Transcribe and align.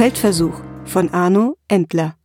Feldversuch 0.00 0.58
von 0.86 1.10
Arno 1.10 1.58
Endler. 1.68 2.16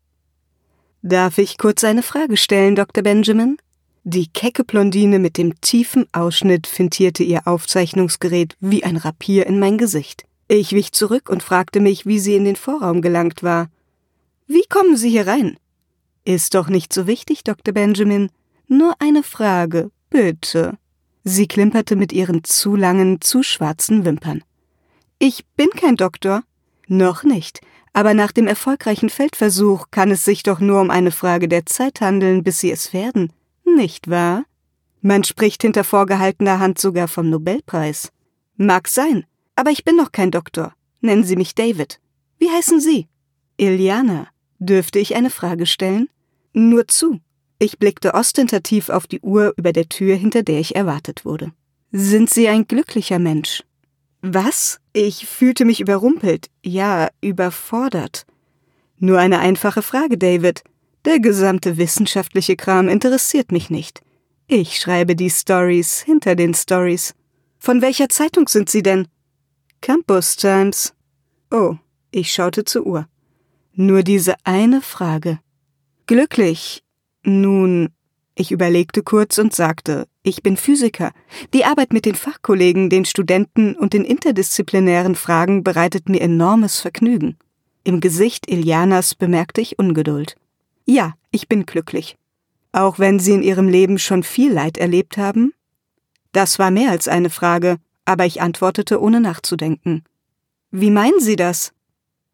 Darf 1.02 1.38
ich 1.40 1.58
kurz 1.58 1.84
eine 1.84 2.04
Frage 2.04 2.38
stellen, 2.38 2.74
Dr. 2.74 3.04
Benjamin? 3.04 3.58
Die 4.06 4.28
kecke 4.28 4.64
Blondine 4.64 5.20
mit 5.20 5.38
dem 5.38 5.60
tiefen 5.60 6.08
Ausschnitt 6.14 6.68
fintierte 6.68 7.24
ihr 7.24 7.46
Aufzeichnungsgerät 7.50 8.56
wie 8.62 8.86
ein 8.86 8.96
Rapier 8.96 9.46
in 9.46 9.60
mein 9.60 9.78
Gesicht. 9.78 10.24
Ich 10.48 10.72
wich 10.72 10.94
zurück 10.94 11.30
und 11.30 11.44
fragte 11.44 11.82
mich, 11.82 12.06
wie 12.06 12.20
sie 12.20 12.38
in 12.38 12.46
den 12.46 12.56
Vorraum 12.56 13.02
gelangt 13.02 13.44
war. 13.44 13.68
Wie 14.48 14.64
kommen 14.70 14.96
Sie 14.96 15.10
hier 15.10 15.28
rein? 15.28 15.58
Ist 16.24 16.56
doch 16.56 16.70
nicht 16.70 16.94
so 16.94 17.08
wichtig, 17.08 17.44
Dr. 17.44 17.74
Benjamin. 17.74 18.30
Nur 18.70 18.94
eine 19.00 19.22
Frage, 19.22 19.92
bitte. 20.10 20.78
Sie 21.26 21.46
klimperte 21.46 21.98
mit 21.98 22.14
ihren 22.14 22.46
zu 22.46 22.78
langen, 22.78 23.20
zu 23.20 23.44
schwarzen 23.44 24.06
Wimpern. 24.06 24.46
Ich 25.20 25.46
bin 25.58 25.72
kein 25.72 25.98
Doktor. 25.98 26.44
Noch 26.88 27.24
nicht. 27.24 27.62
Aber 27.94 28.14
nach 28.14 28.32
dem 28.32 28.48
erfolgreichen 28.48 29.10
Feldversuch 29.10 29.88
kann 29.90 30.12
es 30.12 30.26
sich 30.26 30.44
doch 30.44 30.60
nur 30.60 30.82
um 30.82 30.90
eine 30.90 31.12
Frage 31.12 31.48
der 31.48 31.66
Zeit 31.66 32.02
handeln, 32.02 32.44
bis 32.44 32.60
Sie 32.60 32.72
es 32.72 32.94
werden. 32.94 33.32
Nicht 33.64 34.10
wahr? 34.10 34.44
Man 35.02 35.24
spricht 35.24 35.62
hinter 35.62 35.84
vorgehaltener 35.84 36.60
Hand 36.60 36.80
sogar 36.80 37.08
vom 37.08 37.30
Nobelpreis. 37.30 38.12
Mag 38.58 38.88
sein, 38.88 39.26
aber 39.56 39.72
ich 39.72 39.84
bin 39.84 39.96
noch 39.96 40.12
kein 40.12 40.32
Doktor. 40.32 40.74
Nennen 41.02 41.24
Sie 41.24 41.36
mich 41.36 41.56
David. 41.56 42.00
Wie 42.38 42.50
heißen 42.50 42.80
Sie? 42.80 43.08
Iliana. 43.58 44.28
Dürfte 44.60 45.00
ich 45.00 45.16
eine 45.16 45.30
Frage 45.30 45.66
stellen? 45.66 46.10
Nur 46.54 46.88
zu. 46.88 47.20
Ich 47.60 47.80
blickte 47.80 48.14
ostentativ 48.14 48.90
auf 48.90 49.08
die 49.08 49.22
Uhr 49.22 49.54
über 49.58 49.74
der 49.74 49.88
Tür, 49.88 50.16
hinter 50.16 50.44
der 50.44 50.60
ich 50.60 50.76
erwartet 50.76 51.24
wurde. 51.24 51.52
Sind 51.92 52.30
Sie 52.30 52.48
ein 52.48 52.68
glücklicher 52.68 53.20
Mensch? 53.20 53.64
Was? 54.28 54.80
Ich 54.92 55.28
fühlte 55.28 55.66
mich 55.66 55.80
überrumpelt, 55.80 56.50
ja, 56.64 57.10
überfordert. 57.22 58.26
Nur 58.98 59.20
eine 59.20 59.38
einfache 59.38 59.84
Frage, 59.84 60.18
David. 60.18 60.64
Der 61.06 61.20
gesamte 61.20 61.78
wissenschaftliche 61.78 62.56
Kram 62.56 62.90
interessiert 62.90 63.52
mich 63.52 63.70
nicht. 63.70 64.02
Ich 64.48 64.80
schreibe 64.80 65.16
die 65.16 65.30
Stories 65.30 66.02
hinter 66.02 66.36
den 66.36 66.56
Stories. 66.56 67.14
Von 67.60 67.84
welcher 67.84 68.10
Zeitung 68.10 68.48
sind 68.48 68.68
Sie 68.68 68.82
denn? 68.82 69.08
Campus 69.82 70.36
Times. 70.38 70.96
Oh, 71.52 71.76
ich 72.10 72.34
schaute 72.34 72.66
zur 72.66 72.88
Uhr. 72.88 73.08
Nur 73.74 74.02
diese 74.02 74.34
eine 74.44 74.82
Frage. 74.82 75.38
Glücklich. 76.08 76.84
Nun, 77.22 77.90
ich 78.36 78.52
überlegte 78.52 79.02
kurz 79.02 79.38
und 79.38 79.54
sagte, 79.54 80.08
ich 80.22 80.44
bin 80.44 80.58
Physiker. 80.58 81.12
Die 81.54 81.64
Arbeit 81.64 81.94
mit 81.94 82.06
den 82.06 82.16
Fachkollegen, 82.16 82.90
den 82.90 83.06
Studenten 83.06 83.76
und 83.76 83.94
den 83.94 84.04
interdisziplinären 84.04 85.16
Fragen 85.16 85.64
bereitet 85.64 86.10
mir 86.10 86.20
enormes 86.22 86.80
Vergnügen. 86.80 87.38
Im 87.86 88.02
Gesicht 88.02 88.50
Ilianas 88.50 89.16
bemerkte 89.16 89.62
ich 89.62 89.80
Ungeduld. 89.80 90.36
Ja, 90.86 91.14
ich 91.32 91.48
bin 91.48 91.66
glücklich. 91.66 92.18
Auch 92.74 93.00
wenn 93.00 93.20
Sie 93.20 93.32
in 93.32 93.42
Ihrem 93.42 93.70
Leben 93.70 94.00
schon 94.00 94.24
viel 94.24 94.52
Leid 94.52 94.78
erlebt 94.78 95.18
haben? 95.18 95.54
Das 96.34 96.60
war 96.60 96.72
mehr 96.72 96.92
als 96.92 97.08
eine 97.08 97.30
Frage, 97.30 97.78
aber 98.04 98.26
ich 98.26 98.42
antwortete 98.42 99.02
ohne 99.02 99.22
nachzudenken. 99.22 100.04
Wie 100.72 100.92
meinen 100.92 101.22
Sie 101.22 101.38
das? 101.38 101.72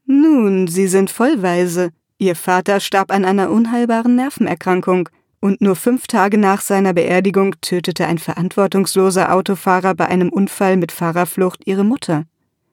Nun, 0.06 0.68
Sie 0.68 0.88
sind 0.88 1.12
vollweise. 1.12 1.92
Ihr 2.18 2.36
Vater 2.36 2.80
starb 2.80 3.12
an 3.12 3.24
einer 3.24 3.52
unheilbaren 3.52 4.16
Nervenerkrankung, 4.16 5.10
und 5.42 5.60
nur 5.60 5.76
fünf 5.76 6.08
Tage 6.08 6.38
nach 6.38 6.62
seiner 6.62 6.94
Beerdigung 6.94 7.60
tötete 7.60 8.06
ein 8.06 8.20
verantwortungsloser 8.20 9.34
Autofahrer 9.34 9.96
bei 9.96 10.06
einem 10.06 10.30
Unfall 10.30 10.78
mit 10.78 10.92
Fahrerflucht 10.92 11.64
ihre 11.66 11.84
Mutter. 11.84 12.26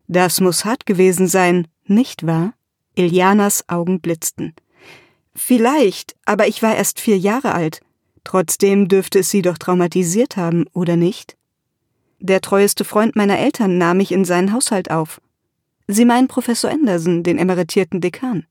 Das 0.07 0.41
muss 0.41 0.65
hart 0.65 0.87
gewesen 0.87 1.27
sein, 1.27 1.67
nicht 1.87 2.27
wahr? 2.27 2.53
Ilianas 2.95 3.69
Augen 3.69 4.01
blitzten. 4.01 4.55
Vielleicht, 5.35 6.15
aber 6.25 6.47
ich 6.47 6.63
war 6.63 6.77
erst 6.77 7.01
vier 7.01 7.19
Jahre 7.19 7.55
alt. 7.55 7.81
Trotzdem 8.25 8.89
dürfte 8.89 9.21
es 9.21 9.31
sie 9.31 9.43
doch 9.43 9.57
traumatisiert 9.57 10.37
haben, 10.37 10.67
oder 10.73 10.97
nicht? 10.97 11.37
Der 12.21 12.41
treueste 12.41 12.85
Freund 12.85 13.17
meiner 13.17 13.39
Eltern 13.39 13.79
nahm 13.79 13.99
mich 13.99 14.13
in 14.13 14.25
seinen 14.25 14.53
Haushalt 14.53 14.91
auf. 14.91 15.21
Sie 15.87 16.05
meinen 16.05 16.29
Professor 16.29 16.71
Anderson, 16.71 17.23
den 17.23 17.39
emeritierten 17.39 18.01
Dekan. 18.01 18.45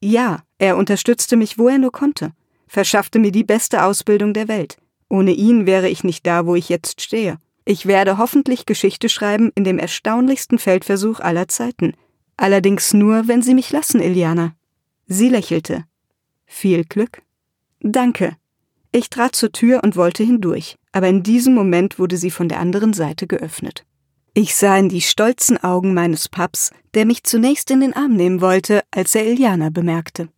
Ja, 0.00 0.42
er 0.58 0.76
unterstützte 0.76 1.36
mich, 1.36 1.58
wo 1.58 1.68
er 1.68 1.78
nur 1.78 1.90
konnte, 1.90 2.32
verschaffte 2.74 3.20
mir 3.20 3.30
die 3.30 3.44
beste 3.44 3.84
Ausbildung 3.84 4.34
der 4.34 4.48
Welt. 4.48 4.76
Ohne 5.08 5.30
ihn 5.30 5.64
wäre 5.64 5.88
ich 5.88 6.02
nicht 6.02 6.26
da, 6.26 6.44
wo 6.44 6.56
ich 6.56 6.68
jetzt 6.68 7.00
stehe. 7.00 7.38
Ich 7.64 7.86
werde 7.86 8.18
hoffentlich 8.18 8.66
Geschichte 8.66 9.08
schreiben 9.08 9.52
in 9.54 9.64
dem 9.64 9.78
erstaunlichsten 9.78 10.58
Feldversuch 10.58 11.20
aller 11.20 11.48
Zeiten. 11.48 11.94
Allerdings 12.36 12.92
nur, 12.92 13.28
wenn 13.28 13.42
Sie 13.42 13.54
mich 13.54 13.70
lassen, 13.70 14.00
Iliana. 14.00 14.56
Sie 15.06 15.28
lächelte. 15.28 15.84
Viel 16.46 16.84
Glück. 16.84 17.22
Danke. 17.80 18.36
Ich 18.90 19.08
trat 19.08 19.36
zur 19.36 19.52
Tür 19.52 19.82
und 19.84 19.96
wollte 19.96 20.24
hindurch, 20.24 20.76
aber 20.92 21.08
in 21.08 21.22
diesem 21.22 21.54
Moment 21.54 21.98
wurde 21.98 22.16
sie 22.16 22.30
von 22.30 22.48
der 22.48 22.58
anderen 22.58 22.92
Seite 22.92 23.26
geöffnet. 23.26 23.84
Ich 24.34 24.56
sah 24.56 24.76
in 24.76 24.88
die 24.88 25.00
stolzen 25.00 25.62
Augen 25.62 25.94
meines 25.94 26.28
Paps, 26.28 26.72
der 26.94 27.06
mich 27.06 27.22
zunächst 27.22 27.70
in 27.70 27.80
den 27.80 27.94
Arm 27.94 28.14
nehmen 28.14 28.40
wollte, 28.40 28.82
als 28.90 29.14
er 29.14 29.26
Iliana 29.26 29.70
bemerkte. 29.70 30.28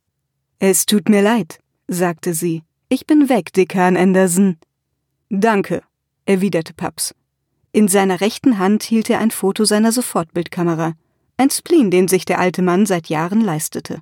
Es 0.59 0.85
tut 0.87 1.09
mir 1.09 1.23
leid, 1.23 1.61
sagte 1.89 2.35
sie. 2.35 2.63
Ich 2.89 3.07
bin 3.07 3.29
weg, 3.29 3.53
Dekan 3.53 3.97
Anderson. 3.97 4.57
Danke, 5.29 5.83
erwiderte 6.25 6.73
Paps. 6.75 7.15
In 7.73 7.89
seiner 7.89 8.21
rechten 8.21 8.59
Hand 8.59 8.83
hielt 8.85 9.11
er 9.11 9.19
ein 9.19 9.31
Foto 9.31 9.65
seiner 9.65 9.93
Sofortbildkamera, 9.93 10.95
ein 11.37 11.51
Spleen, 11.51 11.91
den 11.91 12.09
sich 12.09 12.25
der 12.25 12.39
alte 12.39 12.63
Mann 12.63 12.87
seit 12.87 13.09
Jahren 13.09 13.41
leistete. 13.41 14.01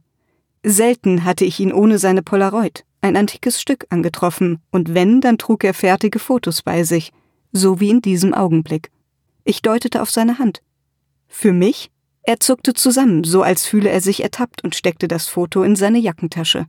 Selten 0.63 1.25
hatte 1.25 1.45
ich 1.45 1.61
ihn 1.61 1.73
ohne 1.73 1.99
seine 1.99 2.23
Polaroid, 2.23 2.85
ein 3.01 3.17
antikes 3.17 3.61
Stück, 3.61 3.87
angetroffen, 3.91 4.61
und 4.71 4.95
wenn, 4.95 5.21
dann 5.21 5.39
trug 5.39 5.65
er 5.65 5.75
fertige 5.75 6.19
Fotos 6.19 6.63
bei 6.63 6.85
sich, 6.85 7.13
so 7.53 7.81
wie 7.81 7.91
in 7.91 8.01
diesem 8.01 8.33
Augenblick. 8.33 8.91
Ich 9.45 9.61
deutete 9.61 10.01
auf 10.01 10.11
seine 10.11 10.39
Hand. 10.39 10.63
Für 11.27 11.53
mich? 11.53 11.91
Er 12.23 12.41
zuckte 12.41 12.73
zusammen, 12.73 13.25
so 13.25 13.43
als 13.43 13.67
fühle 13.67 13.91
er 13.91 14.01
sich 14.01 14.23
ertappt 14.23 14.65
und 14.65 14.75
steckte 14.75 15.09
das 15.09 15.27
Foto 15.27 15.63
in 15.63 15.77
seine 15.77 15.99
Jackentasche. 15.99 16.67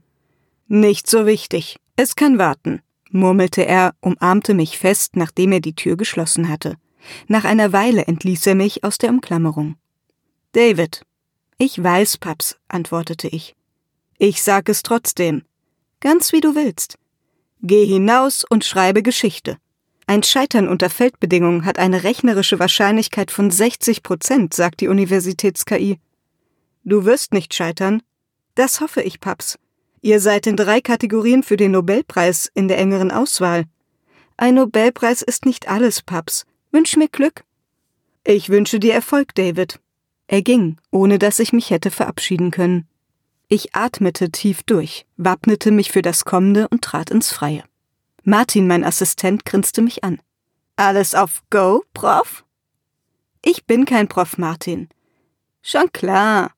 Nicht 0.68 1.08
so 1.08 1.26
wichtig. 1.26 1.78
Es 1.94 2.16
kann 2.16 2.38
warten, 2.38 2.82
murmelte 3.10 3.64
er, 3.64 3.94
umarmte 4.00 4.52
mich 4.52 4.78
fest, 4.78 5.14
nachdem 5.14 5.52
er 5.52 5.60
die 5.60 5.76
Tür 5.76 5.96
geschlossen 5.96 6.48
hatte. 6.48 6.76
Nach 7.28 7.44
einer 7.44 7.72
Weile 7.72 8.06
entließ 8.06 8.46
er 8.48 8.56
mich 8.56 8.82
aus 8.82 8.98
der 8.98 9.10
Umklammerung. 9.10 9.76
David. 10.52 11.02
Ich 11.58 11.82
weiß, 11.82 12.18
Paps, 12.18 12.58
antwortete 12.66 13.28
ich. 13.28 13.54
Ich 14.18 14.42
sag 14.42 14.68
es 14.68 14.82
trotzdem. 14.82 15.42
Ganz 16.00 16.32
wie 16.32 16.40
du 16.40 16.54
willst. 16.56 16.98
Geh 17.62 17.86
hinaus 17.86 18.44
und 18.44 18.64
schreibe 18.64 19.02
Geschichte. 19.02 19.58
Ein 20.08 20.22
Scheitern 20.22 20.68
unter 20.68 20.90
Feldbedingungen 20.90 21.64
hat 21.64 21.78
eine 21.78 22.02
rechnerische 22.02 22.58
Wahrscheinlichkeit 22.58 23.30
von 23.30 23.50
60 23.50 24.02
Prozent, 24.02 24.54
sagt 24.54 24.80
die 24.80 24.88
Universitäts-KI. 24.88 25.98
Du 26.84 27.04
wirst 27.04 27.32
nicht 27.32 27.54
scheitern. 27.54 28.02
Das 28.54 28.80
hoffe 28.80 29.02
ich, 29.02 29.20
Paps. 29.20 29.58
Ihr 30.02 30.20
seid 30.20 30.46
in 30.46 30.56
drei 30.56 30.80
Kategorien 30.80 31.42
für 31.42 31.56
den 31.56 31.72
Nobelpreis 31.72 32.50
in 32.54 32.68
der 32.68 32.78
engeren 32.78 33.10
Auswahl. 33.10 33.64
Ein 34.36 34.56
Nobelpreis 34.56 35.22
ist 35.22 35.46
nicht 35.46 35.68
alles, 35.68 36.02
Paps. 36.02 36.46
Wünsch 36.70 36.96
mir 36.96 37.08
Glück. 37.08 37.44
Ich 38.24 38.48
wünsche 38.48 38.80
dir 38.80 38.94
Erfolg, 38.94 39.34
David. 39.34 39.80
Er 40.26 40.42
ging, 40.42 40.78
ohne 40.90 41.18
dass 41.18 41.38
ich 41.38 41.52
mich 41.52 41.70
hätte 41.70 41.90
verabschieden 41.90 42.50
können. 42.50 42.88
Ich 43.48 43.76
atmete 43.76 44.30
tief 44.30 44.64
durch, 44.64 45.06
wappnete 45.16 45.70
mich 45.70 45.92
für 45.92 46.02
das 46.02 46.24
Kommende 46.24 46.68
und 46.68 46.82
trat 46.82 47.10
ins 47.10 47.30
Freie. 47.30 47.62
Martin, 48.24 48.66
mein 48.66 48.82
Assistent, 48.82 49.44
grinste 49.44 49.82
mich 49.82 50.02
an. 50.02 50.20
Alles 50.74 51.14
auf 51.14 51.42
Go, 51.50 51.84
Prof? 51.94 52.44
Ich 53.44 53.64
bin 53.64 53.84
kein 53.84 54.08
Prof, 54.08 54.36
Martin. 54.36 54.88
Schon 55.62 55.92
klar. 55.92 56.55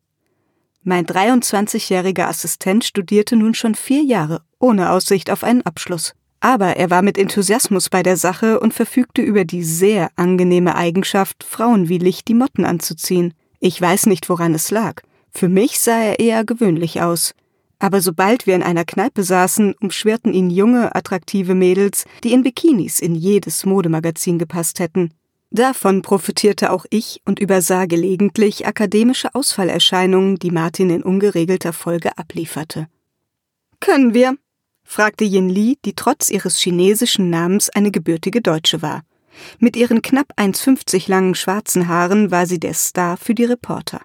Mein 0.88 1.05
23-jähriger 1.05 2.29
Assistent 2.29 2.82
studierte 2.82 3.37
nun 3.37 3.52
schon 3.52 3.75
vier 3.75 4.02
Jahre, 4.02 4.40
ohne 4.58 4.90
Aussicht 4.90 5.31
auf 5.31 5.44
einen 5.44 5.61
Abschluss. 5.61 6.14
Aber 6.40 6.79
er 6.79 6.88
war 6.88 7.02
mit 7.02 7.19
Enthusiasmus 7.19 7.90
bei 7.90 8.02
der 8.02 8.17
Sache 8.17 8.58
und 8.58 8.73
verfügte 8.73 9.20
über 9.20 9.44
die 9.44 9.64
sehr 9.64 10.08
angenehme 10.17 10.76
Eigenschaft, 10.76 11.44
Frauen 11.44 11.90
wie 11.90 11.99
Licht 11.99 12.26
die 12.29 12.32
Motten 12.32 12.64
anzuziehen. 12.64 13.35
Ich 13.61 13.79
weiß 13.79 14.06
nicht, 14.06 14.31
woran 14.31 14.55
es 14.55 14.70
lag. 14.70 15.02
Für 15.31 15.50
mich 15.50 15.79
sah 15.79 15.99
er 15.99 16.20
eher 16.20 16.46
gewöhnlich 16.46 17.02
aus. 17.02 17.34
Aber 17.79 18.00
sobald 18.00 18.46
wir 18.46 18.55
in 18.55 18.62
einer 18.62 18.87
Kneipe 18.87 19.25
saßen, 19.25 19.75
umschwirrten 19.82 20.32
ihn 20.32 20.49
junge, 20.49 20.96
attraktive 20.96 21.55
Mädels, 21.55 22.06
die 22.25 22.32
in 22.32 22.43
Bikinis 22.43 22.99
in 22.99 23.14
jedes 23.14 23.67
Modemagazin 23.67 24.38
gepasst 24.38 24.81
hätten. 24.81 25.12
Davon 25.50 26.02
profitierte 26.02 26.70
auch 26.72 26.84
ich 26.90 27.22
und 27.24 27.38
übersah 27.38 27.86
gelegentlich 27.86 28.66
akademische 28.66 29.34
Ausfallerscheinungen, 29.34 30.36
die 30.38 30.50
Martin 30.50 30.90
in 30.90 31.02
ungeregelter 31.02 31.72
Folge 31.72 32.18
ablieferte. 32.18 32.88
Können 33.80 34.12
wir? 34.12 34.36
fragte 34.84 35.24
Yin 35.24 35.48
Li, 35.48 35.78
die 35.84 35.94
trotz 35.94 36.30
ihres 36.30 36.58
chinesischen 36.58 37.30
Namens 37.30 37.70
eine 37.70 37.90
gebürtige 37.90 38.42
Deutsche 38.42 38.82
war. 38.82 39.02
Mit 39.58 39.76
ihren 39.76 40.02
knapp 40.02 40.32
1,50 40.36 41.08
langen 41.08 41.34
schwarzen 41.34 41.88
Haaren 41.88 42.30
war 42.30 42.46
sie 42.46 42.58
der 42.58 42.74
Star 42.74 43.16
für 43.16 43.34
die 43.34 43.44
Reporter. 43.44 44.00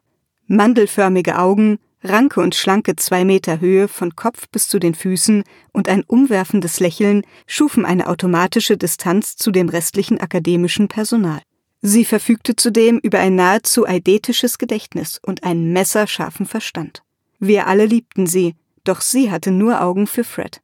Mandelförmige 0.48 1.40
Augen, 1.40 1.80
Ranke 2.04 2.42
und 2.42 2.54
schlanke 2.54 2.98
zwei 2.98 3.24
Meter 3.24 3.62
Höhe 3.62 3.88
von 3.88 4.16
Kopf 4.16 4.50
bis 4.50 4.68
zu 4.68 4.78
den 4.78 4.94
Füßen 4.94 5.44
und 5.72 5.88
ein 5.88 6.04
umwerfendes 6.04 6.82
Lächeln 6.82 7.24
schufen 7.48 7.86
eine 7.86 8.08
automatische 8.08 8.78
Distanz 8.78 9.38
zu 9.38 9.52
dem 9.52 9.70
restlichen 9.70 10.20
akademischen 10.20 10.90
Personal. 10.90 11.42
Sie 11.82 12.04
verfügte 12.04 12.56
zudem 12.56 13.00
über 13.00 13.20
ein 13.20 13.36
nahezu 13.36 13.88
eidetisches 13.88 14.58
Gedächtnis 14.58 15.20
und 15.22 15.44
einen 15.44 15.72
messerscharfen 15.72 16.46
Verstand. 16.46 17.04
Wir 17.40 17.68
alle 17.68 17.86
liebten 17.86 18.28
sie, 18.28 18.56
doch 18.84 19.02
sie 19.02 19.32
hatte 19.32 19.52
nur 19.52 19.82
Augen 19.82 20.08
für 20.08 20.24
Fred. 20.24 20.62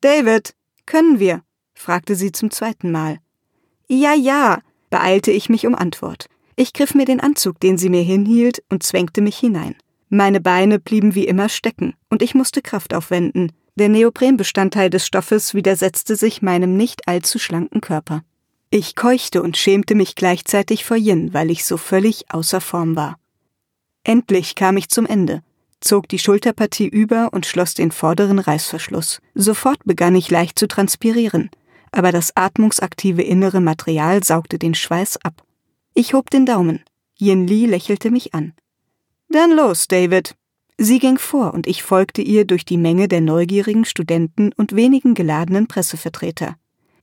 David, 0.00 0.54
können 0.86 1.18
wir? 1.18 1.42
fragte 1.74 2.14
sie 2.14 2.32
zum 2.32 2.50
zweiten 2.50 2.90
Mal. 2.90 3.18
Ja, 3.88 4.14
ja, 4.14 4.60
beeilte 4.88 5.30
ich 5.30 5.48
mich 5.48 5.66
um 5.66 5.74
Antwort. 5.74 6.28
Ich 6.54 6.72
griff 6.72 6.94
mir 6.94 7.04
den 7.04 7.20
Anzug, 7.20 7.60
den 7.60 7.76
sie 7.76 7.90
mir 7.90 8.02
hinhielt, 8.02 8.62
und 8.70 8.82
zwängte 8.82 9.20
mich 9.20 9.36
hinein. 9.36 9.74
Meine 10.16 10.40
Beine 10.40 10.78
blieben 10.78 11.14
wie 11.14 11.26
immer 11.26 11.50
stecken, 11.50 11.92
und 12.08 12.22
ich 12.22 12.34
musste 12.34 12.62
Kraft 12.62 12.94
aufwenden. 12.94 13.52
Der 13.74 13.90
Neoprenbestandteil 13.90 14.88
des 14.88 15.06
Stoffes 15.06 15.52
widersetzte 15.52 16.16
sich 16.16 16.40
meinem 16.40 16.74
nicht 16.74 17.06
allzu 17.06 17.38
schlanken 17.38 17.82
Körper. 17.82 18.22
Ich 18.70 18.96
keuchte 18.96 19.42
und 19.42 19.58
schämte 19.58 19.94
mich 19.94 20.14
gleichzeitig 20.14 20.86
vor 20.86 20.96
Yin, 20.96 21.34
weil 21.34 21.50
ich 21.50 21.66
so 21.66 21.76
völlig 21.76 22.32
außer 22.32 22.62
Form 22.62 22.96
war. 22.96 23.18
Endlich 24.04 24.54
kam 24.54 24.78
ich 24.78 24.88
zum 24.88 25.04
Ende, 25.04 25.42
zog 25.82 26.08
die 26.08 26.18
Schulterpartie 26.18 26.88
über 26.88 27.34
und 27.34 27.44
schloss 27.44 27.74
den 27.74 27.92
vorderen 27.92 28.38
Reißverschluss. 28.38 29.20
Sofort 29.34 29.84
begann 29.84 30.14
ich 30.14 30.30
leicht 30.30 30.58
zu 30.58 30.66
transpirieren, 30.66 31.50
aber 31.92 32.10
das 32.10 32.34
atmungsaktive 32.34 33.20
innere 33.20 33.60
Material 33.60 34.24
saugte 34.24 34.58
den 34.58 34.74
Schweiß 34.74 35.18
ab. 35.22 35.44
Ich 35.92 36.14
hob 36.14 36.30
den 36.30 36.46
Daumen. 36.46 36.82
Yin 37.18 37.46
Li 37.46 37.66
lächelte 37.66 38.10
mich 38.10 38.32
an. 38.32 38.54
Dann 39.28 39.52
los, 39.52 39.88
David. 39.88 40.34
Sie 40.78 40.98
ging 40.98 41.18
vor 41.18 41.54
und 41.54 41.66
ich 41.66 41.82
folgte 41.82 42.22
ihr 42.22 42.44
durch 42.44 42.64
die 42.64 42.76
Menge 42.76 43.08
der 43.08 43.20
neugierigen 43.20 43.84
Studenten 43.84 44.52
und 44.56 44.76
wenigen 44.76 45.14
geladenen 45.14 45.66
Pressevertreter. 45.66 46.56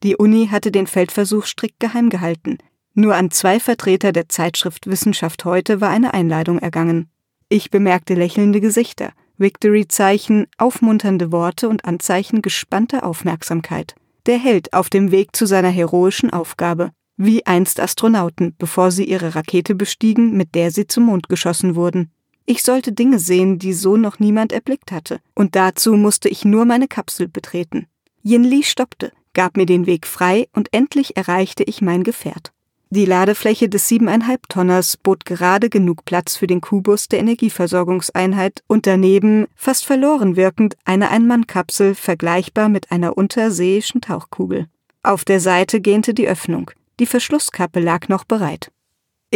Die 0.03 0.15
Uni 0.15 0.47
hatte 0.47 0.71
den 0.71 0.87
Feldversuch 0.87 1.45
strikt 1.45 1.79
geheim 1.79 2.09
gehalten. 2.09 2.57
Nur 2.93 3.15
an 3.15 3.31
zwei 3.31 3.59
Vertreter 3.59 4.11
der 4.11 4.29
Zeitschrift 4.29 4.87
Wissenschaft 4.87 5.45
heute 5.45 5.81
war 5.81 5.89
eine 5.89 6.13
Einladung 6.13 6.59
ergangen. 6.59 7.09
Ich 7.49 7.71
bemerkte 7.71 8.13
lächelnde 8.13 8.61
Gesichter, 8.61 9.13
Victory-Zeichen, 9.37 10.47
aufmunternde 10.57 11.31
Worte 11.31 11.67
und 11.67 11.85
Anzeichen 11.85 12.41
gespannter 12.41 13.03
Aufmerksamkeit. 13.05 13.95
Der 14.27 14.37
Held 14.37 14.73
auf 14.73 14.89
dem 14.89 15.11
Weg 15.11 15.35
zu 15.35 15.45
seiner 15.45 15.69
heroischen 15.69 16.29
Aufgabe 16.29 16.91
wie 17.17 17.45
einst 17.45 17.79
Astronauten, 17.79 18.55
bevor 18.57 18.91
sie 18.91 19.05
ihre 19.05 19.35
Rakete 19.35 19.75
bestiegen, 19.75 20.35
mit 20.35 20.55
der 20.55 20.71
sie 20.71 20.87
zum 20.87 21.05
Mond 21.05 21.29
geschossen 21.29 21.75
wurden. 21.75 22.11
Ich 22.45 22.63
sollte 22.63 22.91
Dinge 22.91 23.19
sehen, 23.19 23.57
die 23.57 23.73
so 23.73 23.95
noch 23.95 24.19
niemand 24.19 24.51
erblickt 24.51 24.91
hatte, 24.91 25.19
und 25.33 25.55
dazu 25.55 25.93
musste 25.93 26.27
ich 26.27 26.43
nur 26.43 26.65
meine 26.65 26.87
Kapsel 26.87 27.27
betreten. 27.27 27.87
Yin 28.21 28.43
Li 28.43 28.63
stoppte, 28.63 29.11
gab 29.33 29.57
mir 29.57 29.65
den 29.65 29.85
Weg 29.85 30.07
frei 30.07 30.47
und 30.53 30.73
endlich 30.73 31.15
erreichte 31.15 31.63
ich 31.63 31.81
mein 31.81 32.03
Gefährt. 32.03 32.51
Die 32.89 33.05
Ladefläche 33.05 33.69
des 33.69 33.87
siebeneinhalb 33.87 34.47
Tonners 34.49 34.97
bot 34.97 35.25
gerade 35.25 35.69
genug 35.69 36.05
Platz 36.05 36.35
für 36.35 36.45
den 36.45 36.61
Kubus 36.61 37.07
der 37.07 37.19
Energieversorgungseinheit 37.19 38.61
und 38.67 38.85
daneben, 38.85 39.47
fast 39.55 39.85
verloren 39.85 40.35
wirkend, 40.35 40.75
eine 40.85 41.09
Ein-Mann-Kapsel 41.09 41.95
vergleichbar 41.95 42.69
mit 42.69 42.91
einer 42.91 43.17
unterseeischen 43.17 44.01
Tauchkugel. 44.01 44.67
Auf 45.01 45.25
der 45.25 45.39
Seite 45.39 45.81
gähnte 45.81 46.13
die 46.13 46.27
Öffnung. 46.27 46.69
Die 46.99 47.07
Verschlusskappe 47.07 47.79
lag 47.79 48.09
noch 48.09 48.25
bereit. 48.25 48.71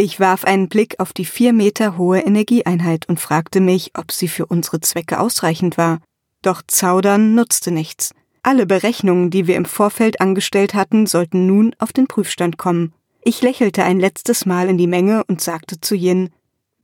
Ich 0.00 0.20
warf 0.20 0.44
einen 0.44 0.68
Blick 0.68 1.00
auf 1.00 1.12
die 1.12 1.24
vier 1.24 1.52
Meter 1.52 1.98
hohe 1.98 2.20
Energieeinheit 2.20 3.08
und 3.08 3.18
fragte 3.18 3.60
mich, 3.60 3.90
ob 3.98 4.12
sie 4.12 4.28
für 4.28 4.46
unsere 4.46 4.78
Zwecke 4.78 5.18
ausreichend 5.18 5.76
war. 5.76 5.98
Doch 6.40 6.62
Zaudern 6.64 7.34
nutzte 7.34 7.72
nichts. 7.72 8.14
Alle 8.44 8.64
Berechnungen, 8.64 9.30
die 9.30 9.48
wir 9.48 9.56
im 9.56 9.64
Vorfeld 9.64 10.20
angestellt 10.20 10.74
hatten, 10.74 11.06
sollten 11.06 11.48
nun 11.48 11.74
auf 11.80 11.92
den 11.92 12.06
Prüfstand 12.06 12.58
kommen. 12.58 12.92
Ich 13.24 13.42
lächelte 13.42 13.82
ein 13.82 13.98
letztes 13.98 14.46
Mal 14.46 14.68
in 14.68 14.78
die 14.78 14.86
Menge 14.86 15.24
und 15.24 15.40
sagte 15.40 15.80
zu 15.80 15.96
Yin, 15.96 16.30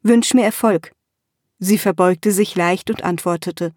Wünsch 0.03 0.35
mir 0.35 0.45
Erfolg. 0.45 0.91
Sie 1.61 1.79
verbeugte 1.79 2.33
sich 2.33 2.57
leicht 2.57 2.91
und 2.91 3.05
antwortete, 3.05 3.75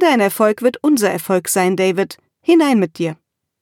Dein 0.00 0.20
Erfolg 0.20 0.62
wird 0.62 0.78
unser 0.82 1.10
Erfolg 1.10 1.50
sein, 1.50 1.76
David. 1.76 2.16
Hinein 2.40 2.78
mit 2.78 2.96
dir. 2.96 3.18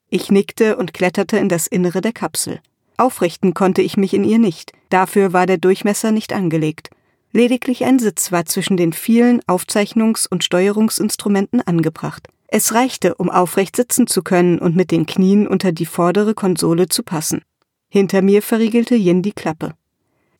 Ich 0.08 0.30
nickte 0.30 0.76
und 0.76 0.94
kletterte 0.94 1.36
in 1.36 1.48
das 1.48 1.66
Innere 1.66 2.00
der 2.00 2.12
Kapsel. 2.12 2.60
Aufrichten 2.98 3.54
konnte 3.54 3.82
ich 3.82 3.96
mich 3.96 4.14
in 4.14 4.24
ihr 4.24 4.38
nicht, 4.38 4.72
dafür 4.88 5.32
war 5.32 5.46
der 5.46 5.58
Durchmesser 5.58 6.12
nicht 6.12 6.32
angelegt. 6.32 6.90
Lediglich 7.32 7.84
ein 7.84 7.98
Sitz 7.98 8.32
war 8.32 8.46
zwischen 8.46 8.76
den 8.76 8.92
vielen 8.92 9.42
Aufzeichnungs- 9.42 10.26
und 10.28 10.44
Steuerungsinstrumenten 10.44 11.60
angebracht. 11.60 12.28
Es 12.48 12.72
reichte, 12.72 13.14
um 13.16 13.28
aufrecht 13.28 13.76
sitzen 13.76 14.06
zu 14.06 14.22
können 14.22 14.58
und 14.58 14.76
mit 14.76 14.90
den 14.90 15.04
Knien 15.04 15.46
unter 15.46 15.72
die 15.72 15.86
vordere 15.86 16.34
Konsole 16.34 16.88
zu 16.88 17.02
passen. 17.02 17.42
Hinter 17.88 18.22
mir 18.22 18.42
verriegelte 18.42 18.94
Yin 18.94 19.22
die 19.22 19.32
Klappe. 19.32 19.74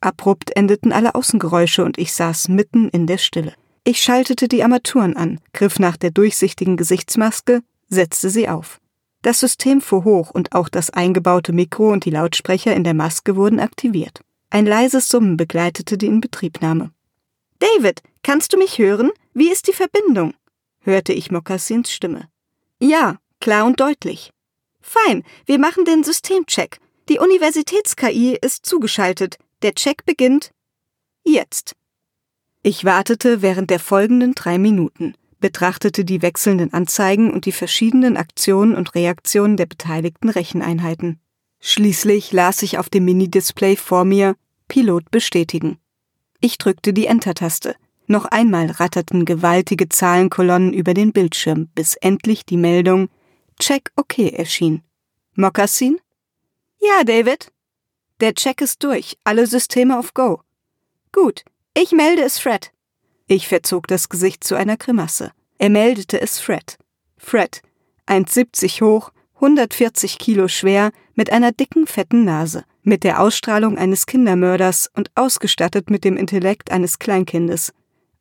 Abrupt 0.01 0.57
endeten 0.57 0.93
alle 0.93 1.15
Außengeräusche 1.15 1.85
und 1.85 1.99
ich 1.99 2.13
saß 2.13 2.49
mitten 2.49 2.89
in 2.89 3.07
der 3.07 3.19
Stille. 3.19 3.55
Ich 3.85 4.01
schaltete 4.01 4.49
die 4.49 4.63
Armaturen 4.63 5.17
an, 5.17 5.41
griff 5.53 5.79
nach 5.79 5.97
der 5.97 6.11
durchsichtigen 6.11 6.77
Gesichtsmaske, 6.77 7.61
setzte 7.89 8.31
sie 8.31 8.49
auf. 8.49 8.81
Das 9.27 9.41
System 9.41 9.81
fuhr 9.81 10.05
hoch 10.05 10.31
und 10.31 10.53
auch 10.53 10.69
das 10.69 10.91
eingebaute 10.91 11.53
Mikro 11.53 11.91
und 11.91 12.05
die 12.05 12.11
Lautsprecher 12.11 12.77
in 12.77 12.85
der 12.85 12.95
Maske 12.95 13.35
wurden 13.35 13.59
aktiviert. 13.59 14.21
Ein 14.51 14.67
leises 14.67 15.09
Summen 15.09 15.37
begleitete 15.37 15.99
die 15.99 16.07
Inbetriebnahme. 16.07 16.93
David, 17.59 18.05
kannst 18.23 18.53
du 18.53 18.57
mich 18.57 18.79
hören? 18.79 19.11
Wie 19.35 19.51
ist 19.51 19.67
die 19.67 19.73
Verbindung? 19.73 20.35
hörte 20.79 21.13
ich 21.13 21.33
Mokassins 21.33 21.91
Stimme. 21.91 22.29
Ja, 22.79 23.19
klar 23.41 23.67
und 23.67 23.81
deutlich. 23.81 24.31
Fein, 24.81 25.25
wir 25.45 25.59
machen 25.59 25.85
den 25.85 26.05
Systemcheck. 26.05 26.79
Die 27.09 27.19
Universitäts-KI 27.19 28.39
ist 28.41 28.65
zugeschaltet. 28.65 29.39
Der 29.63 29.75
Check 29.75 30.05
beginnt 30.05 30.53
jetzt. 31.25 31.75
Ich 32.63 32.85
wartete 32.85 33.43
während 33.43 33.71
der 33.71 33.81
folgenden 33.81 34.37
drei 34.37 34.57
Minuten 34.57 35.17
betrachtete 35.41 36.05
die 36.05 36.23
wechselnden 36.23 36.73
Anzeigen 36.73 37.33
und 37.33 37.47
die 37.47 37.53
verschiedenen 37.53 38.17
Aktionen 38.17 38.75
und 38.75 38.95
Reaktionen 38.95 39.57
der 39.57 39.67
beteiligten 39.67 40.29
Recheneinheiten. 40.29 41.21
Schließlich 41.61 42.33
las 42.33 42.63
ich 42.63 42.79
auf 42.79 42.89
dem 42.89 43.05
Minidisplay 43.05 43.77
vor 43.77 44.05
mir 44.05 44.37
Pilot 44.69 45.11
bestätigen. 45.11 45.79
Ich 46.41 46.59
drückte 46.59 46.93
die 46.93 47.07
Enter-Taste. 47.07 47.77
Noch 48.07 48.25
einmal 48.27 48.71
ratterten 48.71 49.25
gewaltige 49.25 49.89
Zahlenkolonnen 49.89 50.73
über 50.73 50.95
den 50.95 51.13
Bildschirm, 51.13 51.69
bis 51.75 51.95
endlich 51.97 52.47
die 52.47 52.57
Meldung 52.57 53.09
Check 53.59 53.91
OK 53.97 54.19
erschien. 54.19 54.83
Mokassin? 55.35 55.99
Ja, 56.81 57.05
David. 57.05 57.53
Der 58.21 58.35
Check 58.35 58.61
ist 58.61 58.83
durch, 58.85 59.19
alle 59.25 59.47
Systeme 59.47 59.99
auf 59.99 60.15
Go. 60.15 60.41
Gut, 61.11 61.45
ich 61.75 61.93
melde 61.93 62.23
es 62.23 62.39
Fred. 62.39 62.73
Ich 63.27 63.49
verzog 63.49 63.89
das 63.89 64.09
Gesicht 64.09 64.45
zu 64.45 64.55
einer 64.55 64.77
Grimasse. 64.77 65.33
Er 65.59 65.71
meldete 65.71 66.21
es 66.21 66.39
Fred. 66.39 66.79
Fred, 67.17 67.63
1,70 68.07 68.83
hoch, 68.83 69.11
140 69.37 70.19
Kilo 70.19 70.49
schwer, 70.49 70.93
mit 71.15 71.31
einer 71.31 71.53
dicken, 71.53 71.87
fetten 71.87 72.25
Nase, 72.25 72.65
mit 72.83 73.05
der 73.05 73.21
Ausstrahlung 73.21 73.79
eines 73.79 74.07
Kindermörders 74.07 74.91
und 74.95 75.11
ausgestattet 75.15 75.91
mit 75.91 76.05
dem 76.05 76.17
Intellekt 76.17 76.71
eines 76.71 76.99
Kleinkindes. 76.99 77.73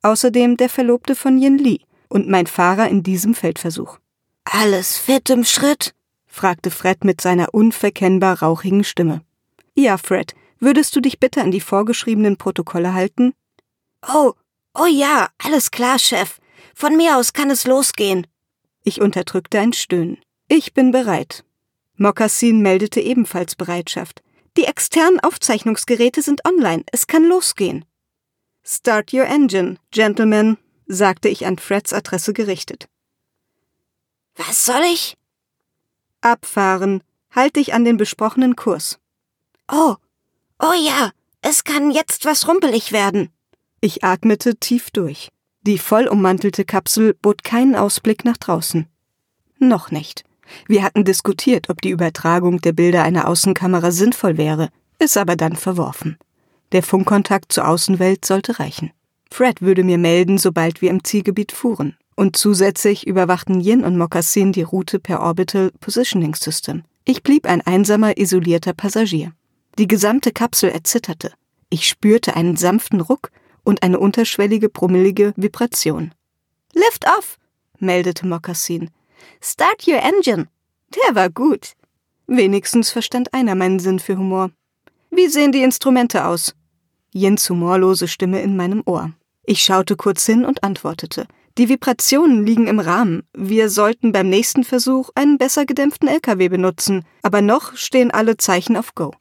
Außerdem 0.02 0.56
der 0.56 0.68
Verlobte 0.68 1.14
von 1.14 1.40
Yin 1.40 1.58
Li 1.58 1.80
und 2.08 2.28
mein 2.28 2.46
Fahrer 2.46 2.88
in 2.88 3.02
diesem 3.02 3.34
Feldversuch. 3.34 3.98
Alles 4.44 4.96
fit 4.96 5.30
im 5.30 5.44
Schritt? 5.44 5.94
fragte 6.26 6.70
Fred 6.70 7.04
mit 7.04 7.20
seiner 7.20 7.54
unverkennbar 7.54 8.42
rauchigen 8.42 8.84
Stimme. 8.84 9.22
Ja, 9.74 9.96
Fred, 9.98 10.34
würdest 10.58 10.94
du 10.94 11.00
dich 11.00 11.18
bitte 11.18 11.42
an 11.42 11.50
die 11.50 11.60
vorgeschriebenen 11.60 12.36
Protokolle 12.36 12.92
halten? 12.94 13.32
Oh, 14.06 14.34
Oh 14.78 14.86
ja, 14.86 15.28
alles 15.42 15.70
klar, 15.70 15.98
Chef. 15.98 16.38
Von 16.78 16.94
mir 16.98 17.16
aus 17.16 17.32
kann 17.32 17.48
es 17.48 17.64
losgehen. 17.64 18.26
Ich 18.84 19.00
unterdrückte 19.00 19.58
ein 19.58 19.72
Stöhnen. 19.72 20.18
Ich 20.46 20.74
bin 20.74 20.90
bereit. 20.90 21.42
Mokassin 21.94 22.60
meldete 22.60 23.00
ebenfalls 23.00 23.56
Bereitschaft. 23.56 24.22
Die 24.58 24.64
externen 24.64 25.18
Aufzeichnungsgeräte 25.20 26.20
sind 26.20 26.44
online. 26.44 26.84
Es 26.92 27.06
kann 27.06 27.24
losgehen. 27.24 27.86
Start 28.62 29.14
your 29.14 29.24
engine, 29.24 29.78
Gentlemen, 29.90 30.58
sagte 30.86 31.30
ich 31.30 31.46
an 31.46 31.56
Freds 31.56 31.94
Adresse 31.94 32.34
gerichtet. 32.34 32.90
Was 34.34 34.66
soll 34.66 34.82
ich? 34.92 35.16
Abfahren. 36.20 37.02
Halt 37.30 37.56
dich 37.56 37.72
an 37.72 37.86
den 37.86 37.96
besprochenen 37.96 38.54
Kurs. 38.54 38.98
Oh, 39.72 39.96
oh 40.62 40.74
ja, 40.78 41.12
es 41.40 41.64
kann 41.64 41.90
jetzt 41.90 42.26
was 42.26 42.46
rumpelig 42.46 42.92
werden. 42.92 43.32
Ich 43.80 44.04
atmete 44.04 44.56
tief 44.56 44.90
durch. 44.90 45.30
Die 45.66 45.78
vollummantelte 45.78 46.64
Kapsel 46.64 47.14
bot 47.20 47.42
keinen 47.42 47.74
Ausblick 47.74 48.24
nach 48.24 48.36
draußen. 48.36 48.86
Noch 49.58 49.90
nicht. 49.90 50.22
Wir 50.68 50.84
hatten 50.84 51.04
diskutiert, 51.04 51.70
ob 51.70 51.82
die 51.82 51.90
Übertragung 51.90 52.60
der 52.60 52.72
Bilder 52.72 53.02
einer 53.02 53.26
Außenkamera 53.26 53.90
sinnvoll 53.90 54.36
wäre, 54.36 54.68
es 55.00 55.16
aber 55.16 55.34
dann 55.34 55.56
verworfen. 55.56 56.18
Der 56.70 56.84
Funkkontakt 56.84 57.52
zur 57.52 57.66
Außenwelt 57.66 58.24
sollte 58.24 58.60
reichen. 58.60 58.92
Fred 59.28 59.60
würde 59.60 59.82
mir 59.82 59.98
melden, 59.98 60.38
sobald 60.38 60.82
wir 60.82 60.90
im 60.90 61.02
Zielgebiet 61.02 61.50
fuhren. 61.50 61.96
Und 62.14 62.36
zusätzlich 62.36 63.04
überwachten 63.04 63.60
Yin 63.60 63.84
und 63.84 63.98
Mokassin 63.98 64.52
die 64.52 64.62
Route 64.62 65.00
per 65.00 65.20
Orbital 65.20 65.72
Positioning 65.80 66.36
System. 66.36 66.84
Ich 67.04 67.24
blieb 67.24 67.44
ein 67.44 67.60
einsamer, 67.60 68.16
isolierter 68.18 68.72
Passagier. 68.72 69.32
Die 69.80 69.88
gesamte 69.88 70.30
Kapsel 70.30 70.70
erzitterte. 70.70 71.32
Ich 71.70 71.88
spürte 71.88 72.36
einen 72.36 72.56
sanften 72.56 73.00
Ruck 73.00 73.32
und 73.66 73.82
eine 73.82 73.98
unterschwellige, 73.98 74.68
brummelige 74.68 75.34
Vibration. 75.36 76.14
Lift 76.72 77.04
off, 77.18 77.38
meldete 77.78 78.26
Mokassin. 78.26 78.90
Start 79.42 79.86
your 79.88 80.00
engine. 80.02 80.48
Der 80.94 81.14
war 81.16 81.28
gut. 81.28 81.72
Wenigstens 82.28 82.90
verstand 82.90 83.34
einer 83.34 83.56
meinen 83.56 83.80
Sinn 83.80 83.98
für 83.98 84.16
Humor. 84.16 84.50
Wie 85.10 85.26
sehen 85.26 85.52
die 85.52 85.62
Instrumente 85.62 86.26
aus? 86.26 86.54
Jens 87.12 87.50
humorlose 87.50 88.08
Stimme 88.08 88.40
in 88.40 88.56
meinem 88.56 88.82
Ohr. 88.86 89.12
Ich 89.44 89.62
schaute 89.62 89.96
kurz 89.96 90.24
hin 90.26 90.44
und 90.44 90.62
antwortete. 90.62 91.26
Die 91.58 91.68
Vibrationen 91.68 92.46
liegen 92.46 92.66
im 92.68 92.78
Rahmen. 92.78 93.22
Wir 93.32 93.70
sollten 93.70 94.12
beim 94.12 94.28
nächsten 94.28 94.62
Versuch 94.62 95.10
einen 95.14 95.38
besser 95.38 95.64
gedämpften 95.64 96.08
LKW 96.08 96.48
benutzen, 96.48 97.04
aber 97.22 97.40
noch 97.40 97.74
stehen 97.76 98.10
alle 98.10 98.36
Zeichen 98.36 98.76
auf 98.76 98.94
Go. 98.94 99.12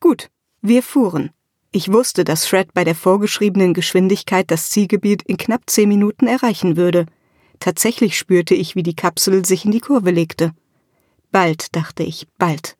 Gut, 0.00 0.30
wir 0.60 0.82
fuhren. 0.82 1.30
Ich 1.74 1.90
wusste, 1.90 2.24
dass 2.24 2.44
Fred 2.44 2.74
bei 2.74 2.84
der 2.84 2.94
vorgeschriebenen 2.94 3.72
Geschwindigkeit 3.72 4.50
das 4.50 4.68
Zielgebiet 4.68 5.22
in 5.22 5.38
knapp 5.38 5.62
zehn 5.66 5.88
Minuten 5.88 6.26
erreichen 6.26 6.76
würde. 6.76 7.06
Tatsächlich 7.60 8.18
spürte 8.18 8.54
ich, 8.54 8.76
wie 8.76 8.82
die 8.82 8.94
Kapsel 8.94 9.46
sich 9.46 9.64
in 9.64 9.70
die 9.70 9.80
Kurve 9.80 10.10
legte. 10.10 10.52
Bald, 11.30 11.74
dachte 11.74 12.02
ich, 12.02 12.26
bald. 12.36 12.76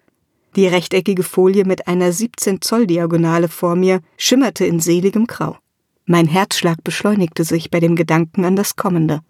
Die 0.56 0.66
rechteckige 0.66 1.22
Folie 1.22 1.64
mit 1.64 1.88
einer 1.88 2.12
17 2.12 2.60
Zoll 2.60 2.86
Diagonale 2.86 3.48
vor 3.48 3.76
mir 3.76 4.00
schimmerte 4.18 4.66
in 4.66 4.78
seligem 4.78 5.26
Grau. 5.26 5.56
Mein 6.04 6.26
Herzschlag 6.26 6.84
beschleunigte 6.84 7.44
sich 7.44 7.70
bei 7.70 7.80
dem 7.80 7.96
Gedanken 7.96 8.44
an 8.44 8.56
das 8.56 8.76
Kommende. 8.76 9.20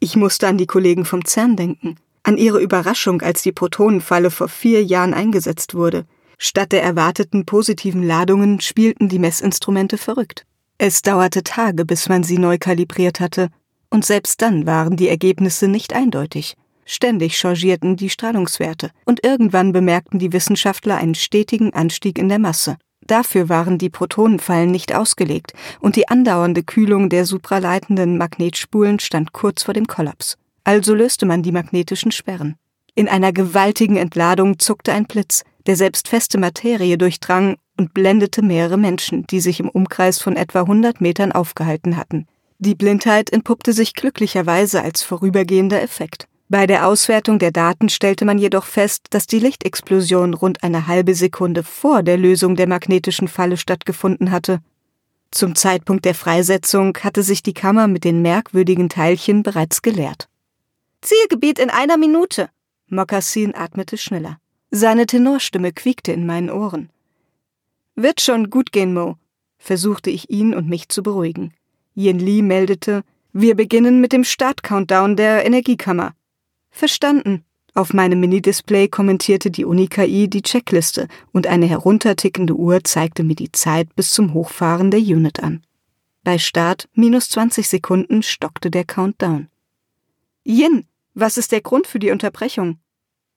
Ich 0.00 0.16
musste 0.16 0.48
an 0.48 0.58
die 0.58 0.66
Kollegen 0.66 1.04
vom 1.04 1.24
CERN 1.24 1.54
denken, 1.54 1.94
an 2.24 2.36
ihre 2.36 2.60
Überraschung, 2.60 3.22
als 3.22 3.42
die 3.42 3.52
Protonenfalle 3.52 4.32
vor 4.32 4.48
vier 4.48 4.82
Jahren 4.82 5.14
eingesetzt 5.14 5.74
wurde. 5.74 6.04
Statt 6.38 6.70
der 6.72 6.82
erwarteten 6.82 7.44
positiven 7.44 8.04
Ladungen 8.04 8.60
spielten 8.60 9.08
die 9.08 9.18
Messinstrumente 9.18 9.98
verrückt. 9.98 10.46
Es 10.78 11.02
dauerte 11.02 11.42
Tage, 11.42 11.84
bis 11.84 12.08
man 12.08 12.22
sie 12.22 12.38
neu 12.38 12.58
kalibriert 12.58 13.18
hatte, 13.18 13.48
und 13.90 14.04
selbst 14.04 14.40
dann 14.40 14.64
waren 14.64 14.96
die 14.96 15.08
Ergebnisse 15.08 15.66
nicht 15.66 15.92
eindeutig. 15.92 16.56
Ständig 16.84 17.36
changierten 17.36 17.96
die 17.96 18.08
Strahlungswerte, 18.08 18.90
und 19.04 19.24
irgendwann 19.24 19.72
bemerkten 19.72 20.20
die 20.20 20.32
Wissenschaftler 20.32 20.96
einen 20.96 21.16
stetigen 21.16 21.74
Anstieg 21.74 22.18
in 22.18 22.28
der 22.28 22.38
Masse. 22.38 22.76
Dafür 23.06 23.48
waren 23.48 23.78
die 23.78 23.90
Protonenfallen 23.90 24.70
nicht 24.70 24.94
ausgelegt, 24.94 25.54
und 25.80 25.96
die 25.96 26.08
andauernde 26.08 26.62
Kühlung 26.62 27.08
der 27.08 27.26
supraleitenden 27.26 28.16
Magnetspulen 28.16 29.00
stand 29.00 29.32
kurz 29.32 29.64
vor 29.64 29.74
dem 29.74 29.86
Kollaps. 29.86 30.36
Also 30.62 30.94
löste 30.94 31.26
man 31.26 31.42
die 31.42 31.52
magnetischen 31.52 32.12
Sperren. 32.12 32.56
In 32.94 33.08
einer 33.08 33.32
gewaltigen 33.32 33.96
Entladung 33.96 34.58
zuckte 34.58 34.92
ein 34.92 35.06
Blitz, 35.06 35.42
der 35.68 35.76
selbst 35.76 36.08
feste 36.08 36.38
Materie 36.38 36.96
durchdrang 36.96 37.58
und 37.76 37.92
blendete 37.92 38.42
mehrere 38.42 38.78
Menschen, 38.78 39.26
die 39.26 39.40
sich 39.40 39.60
im 39.60 39.68
Umkreis 39.68 40.18
von 40.18 40.34
etwa 40.34 40.62
100 40.62 41.02
Metern 41.02 41.30
aufgehalten 41.30 41.98
hatten. 41.98 42.26
Die 42.58 42.74
Blindheit 42.74 43.30
entpuppte 43.30 43.74
sich 43.74 43.92
glücklicherweise 43.92 44.82
als 44.82 45.02
vorübergehender 45.02 45.80
Effekt. 45.82 46.26
Bei 46.48 46.66
der 46.66 46.86
Auswertung 46.86 47.38
der 47.38 47.50
Daten 47.50 47.90
stellte 47.90 48.24
man 48.24 48.38
jedoch 48.38 48.64
fest, 48.64 49.08
dass 49.10 49.26
die 49.26 49.38
Lichtexplosion 49.38 50.32
rund 50.32 50.62
eine 50.62 50.86
halbe 50.86 51.14
Sekunde 51.14 51.62
vor 51.62 52.02
der 52.02 52.16
Lösung 52.16 52.56
der 52.56 52.66
magnetischen 52.66 53.28
Falle 53.28 53.58
stattgefunden 53.58 54.30
hatte. 54.30 54.60
Zum 55.30 55.54
Zeitpunkt 55.54 56.06
der 56.06 56.14
Freisetzung 56.14 56.96
hatte 57.02 57.22
sich 57.22 57.42
die 57.42 57.52
Kammer 57.52 57.86
mit 57.86 58.04
den 58.04 58.22
merkwürdigen 58.22 58.88
Teilchen 58.88 59.42
bereits 59.42 59.82
geleert. 59.82 60.30
Zielgebiet 61.02 61.58
in 61.58 61.68
einer 61.68 61.98
Minute. 61.98 62.48
Mokassin 62.86 63.54
atmete 63.54 63.98
schneller. 63.98 64.38
Seine 64.70 65.06
Tenorstimme 65.06 65.72
quiekte 65.72 66.12
in 66.12 66.26
meinen 66.26 66.50
Ohren. 66.50 66.90
Wird 67.94 68.20
schon 68.20 68.50
gut 68.50 68.70
gehen, 68.70 68.92
Mo, 68.92 69.16
versuchte 69.58 70.10
ich 70.10 70.30
ihn 70.30 70.54
und 70.54 70.68
mich 70.68 70.88
zu 70.88 71.02
beruhigen. 71.02 71.54
Yin 71.94 72.18
Li 72.18 72.42
meldete, 72.42 73.02
wir 73.32 73.54
beginnen 73.54 74.00
mit 74.00 74.12
dem 74.12 74.24
Start-Countdown 74.24 75.16
der 75.16 75.46
Energiekammer. 75.46 76.14
Verstanden. 76.70 77.44
Auf 77.74 77.94
meinem 77.94 78.20
Mini-Display 78.20 78.88
kommentierte 78.88 79.50
die 79.50 79.64
Uni-KI 79.64 80.28
die 80.28 80.42
Checkliste 80.42 81.08
und 81.32 81.46
eine 81.46 81.66
heruntertickende 81.66 82.54
Uhr 82.54 82.82
zeigte 82.84 83.22
mir 83.22 83.36
die 83.36 83.52
Zeit 83.52 83.94
bis 83.94 84.10
zum 84.10 84.34
Hochfahren 84.34 84.90
der 84.90 85.00
Unit 85.00 85.42
an. 85.42 85.62
Bei 86.24 86.38
Start 86.38 86.88
minus 86.92 87.28
20 87.30 87.68
Sekunden 87.68 88.22
stockte 88.22 88.70
der 88.70 88.84
Countdown. 88.84 89.48
Yin, 90.44 90.86
was 91.14 91.38
ist 91.38 91.52
der 91.52 91.60
Grund 91.60 91.86
für 91.86 91.98
die 91.98 92.10
Unterbrechung? 92.10 92.78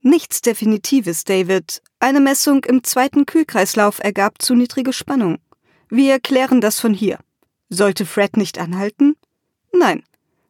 Nichts 0.04 0.42
Definitives, 0.42 1.24
David. 1.26 1.82
Eine 2.00 2.20
Messung 2.20 2.64
im 2.64 2.84
zweiten 2.84 3.28
Kühlkreislauf 3.28 4.00
ergab 4.00 4.42
zu 4.42 4.56
niedrige 4.56 4.94
Spannung. 4.94 5.38
Wir 5.90 6.20
klären 6.20 6.60
das 6.60 6.80
von 6.80 6.94
hier. 6.94 7.20
Sollte 7.70 8.06
Fred 8.06 8.36
nicht 8.36 8.58
anhalten? 8.58 9.16
Nein. 9.72 10.04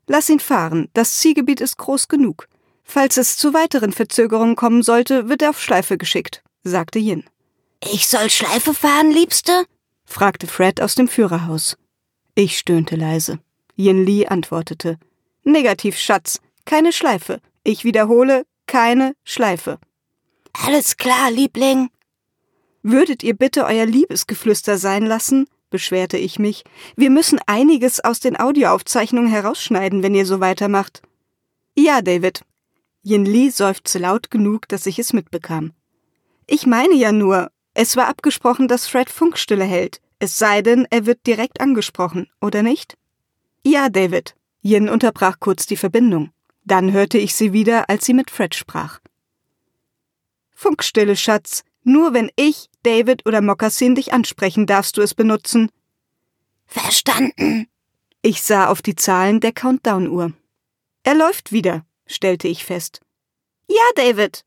Lass 0.08 0.30
ihn 0.30 0.40
fahren. 0.40 0.90
Das 0.94 1.18
Zielgebiet 1.18 1.60
ist 1.60 1.78
groß 1.78 2.08
genug. 2.08 2.48
Falls 2.84 3.18
es 3.18 3.38
zu 3.38 3.54
weiteren 3.54 3.92
Verzögerungen 3.92 4.56
kommen 4.56 4.84
sollte, 4.84 5.30
wird 5.30 5.42
er 5.42 5.52
auf 5.52 5.62
Schleife 5.62 5.98
geschickt, 5.98 6.44
sagte 6.64 7.00
Yin. 7.00 7.24
Ich 7.84 8.08
soll 8.08 8.30
Schleife 8.30 8.74
fahren, 8.74 9.12
Liebste? 9.12 9.66
fragte 10.06 10.48
Fred 10.48 10.82
aus 10.82 10.96
dem 10.96 11.08
Führerhaus. 11.08 11.78
Ich 12.36 12.58
stöhnte 12.58 12.96
leise. 12.96 13.40
Yin 13.76 14.06
Li 14.06 14.28
antwortete. 14.28 14.98
Negativ, 15.44 15.98
Schatz. 15.98 16.40
Keine 16.66 16.94
Schleife. 16.94 17.42
Ich 17.64 17.84
wiederhole, 17.84 18.46
keine 18.72 19.16
Schleife. 19.26 19.80
Alles 20.54 20.96
klar, 20.96 21.30
Liebling. 21.30 21.90
Würdet 22.84 23.22
ihr 23.22 23.36
bitte 23.36 23.66
euer 23.66 23.86
Liebesgeflüster 23.86 24.78
sein 24.78 25.06
lassen? 25.06 25.48
beschwerte 25.70 26.18
ich 26.18 26.40
mich. 26.40 26.64
Wir 26.96 27.10
müssen 27.10 27.40
einiges 27.48 28.00
aus 28.02 28.22
den 28.22 28.40
Audioaufzeichnungen 28.40 29.30
herausschneiden, 29.30 30.04
wenn 30.04 30.16
ihr 30.16 30.26
so 30.26 30.40
weitermacht. 30.40 31.02
Ja, 31.76 32.02
David, 32.02 32.44
Yin 33.04 33.26
Li 33.26 33.50
seufzte 33.50 34.00
laut 34.00 34.32
genug, 34.32 34.70
dass 34.70 34.86
ich 34.86 35.00
es 35.00 35.12
mitbekam. 35.12 35.74
Ich 36.48 36.66
meine 36.66 36.96
ja 36.96 37.12
nur, 37.12 37.52
es 37.74 37.98
war 37.98 38.08
abgesprochen, 38.08 38.70
dass 38.70 38.88
Fred 38.88 39.10
Funkstille 39.10 39.66
hält, 39.66 40.00
es 40.20 40.40
sei 40.40 40.62
denn, 40.62 40.88
er 40.92 41.06
wird 41.06 41.28
direkt 41.28 41.60
angesprochen, 41.60 42.30
oder 42.40 42.64
nicht? 42.64 42.98
Ja, 43.66 43.90
David. 43.90 44.36
Yin 44.62 44.88
unterbrach 44.88 45.40
kurz 45.42 45.66
die 45.66 45.78
Verbindung. 45.78 46.32
Dann 46.64 46.92
hörte 46.92 47.18
ich 47.18 47.34
sie 47.36 47.54
wieder, 47.54 47.90
als 47.90 48.06
sie 48.06 48.14
mit 48.14 48.30
Fred 48.30 48.56
sprach. 48.56 49.00
Funkstille, 50.54 51.16
Schatz. 51.16 51.64
Nur 51.84 52.14
wenn 52.14 52.30
ich, 52.36 52.70
David 52.84 53.26
oder 53.26 53.42
Mokassin 53.42 53.96
dich 53.96 54.14
ansprechen, 54.14 54.68
darfst 54.68 54.98
du 54.98 55.02
es 55.02 55.16
benutzen. 55.16 55.72
Verstanden. 56.68 57.68
Ich 58.22 58.44
sah 58.44 58.68
auf 58.68 58.84
die 58.84 58.96
Zahlen 58.96 59.40
der 59.40 59.52
Countdown-Uhr. 59.52 60.34
Er 61.04 61.16
läuft 61.16 61.52
wieder, 61.52 61.84
stellte 62.06 62.48
ich 62.48 62.64
fest. 62.64 63.02
Ja, 63.68 63.84
David, 63.96 64.44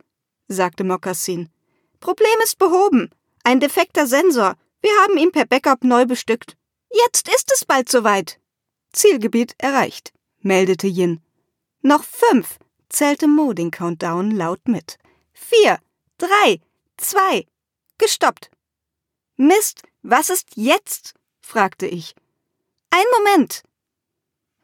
sagte 0.46 0.84
Mokassin. 0.84 1.50
Problem 1.98 2.38
ist 2.44 2.58
behoben. 2.58 3.10
Ein 3.42 3.58
defekter 3.58 4.06
Sensor. 4.06 4.54
Wir 4.80 4.92
haben 5.02 5.16
ihn 5.18 5.32
per 5.32 5.46
Backup 5.46 5.82
neu 5.82 6.06
bestückt. 6.06 6.56
Jetzt 6.90 7.28
ist 7.28 7.50
es 7.52 7.64
bald 7.64 7.88
soweit. 7.88 8.38
Zielgebiet 8.92 9.54
erreicht, 9.58 10.12
meldete 10.40 10.86
Yin. 10.86 11.20
Noch 11.86 12.02
fünf, 12.02 12.58
zählte 12.88 13.28
Mo 13.28 13.52
den 13.52 13.70
Countdown 13.70 14.30
laut 14.30 14.68
mit. 14.68 14.98
Vier, 15.34 15.78
drei, 16.16 16.58
zwei, 16.96 17.46
gestoppt. 17.98 18.50
Mist, 19.36 19.82
was 20.00 20.30
ist 20.30 20.52
jetzt? 20.54 21.12
fragte 21.42 21.86
ich. 21.86 22.14
Ein 22.88 23.04
Moment. 23.18 23.64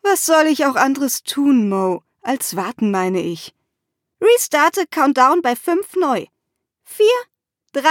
Was 0.01 0.25
soll 0.25 0.47
ich 0.47 0.65
auch 0.65 0.77
anderes 0.77 1.23
tun, 1.23 1.69
Mo? 1.69 2.03
Als 2.23 2.57
warten 2.57 2.91
meine 2.91 3.21
ich. 3.21 3.55
Restarte 4.23 4.87
Countdown 4.87 5.43
bei 5.43 5.57
5 5.57 5.97
neu. 5.97 6.25
4, 6.85 7.07
3, 7.73 7.85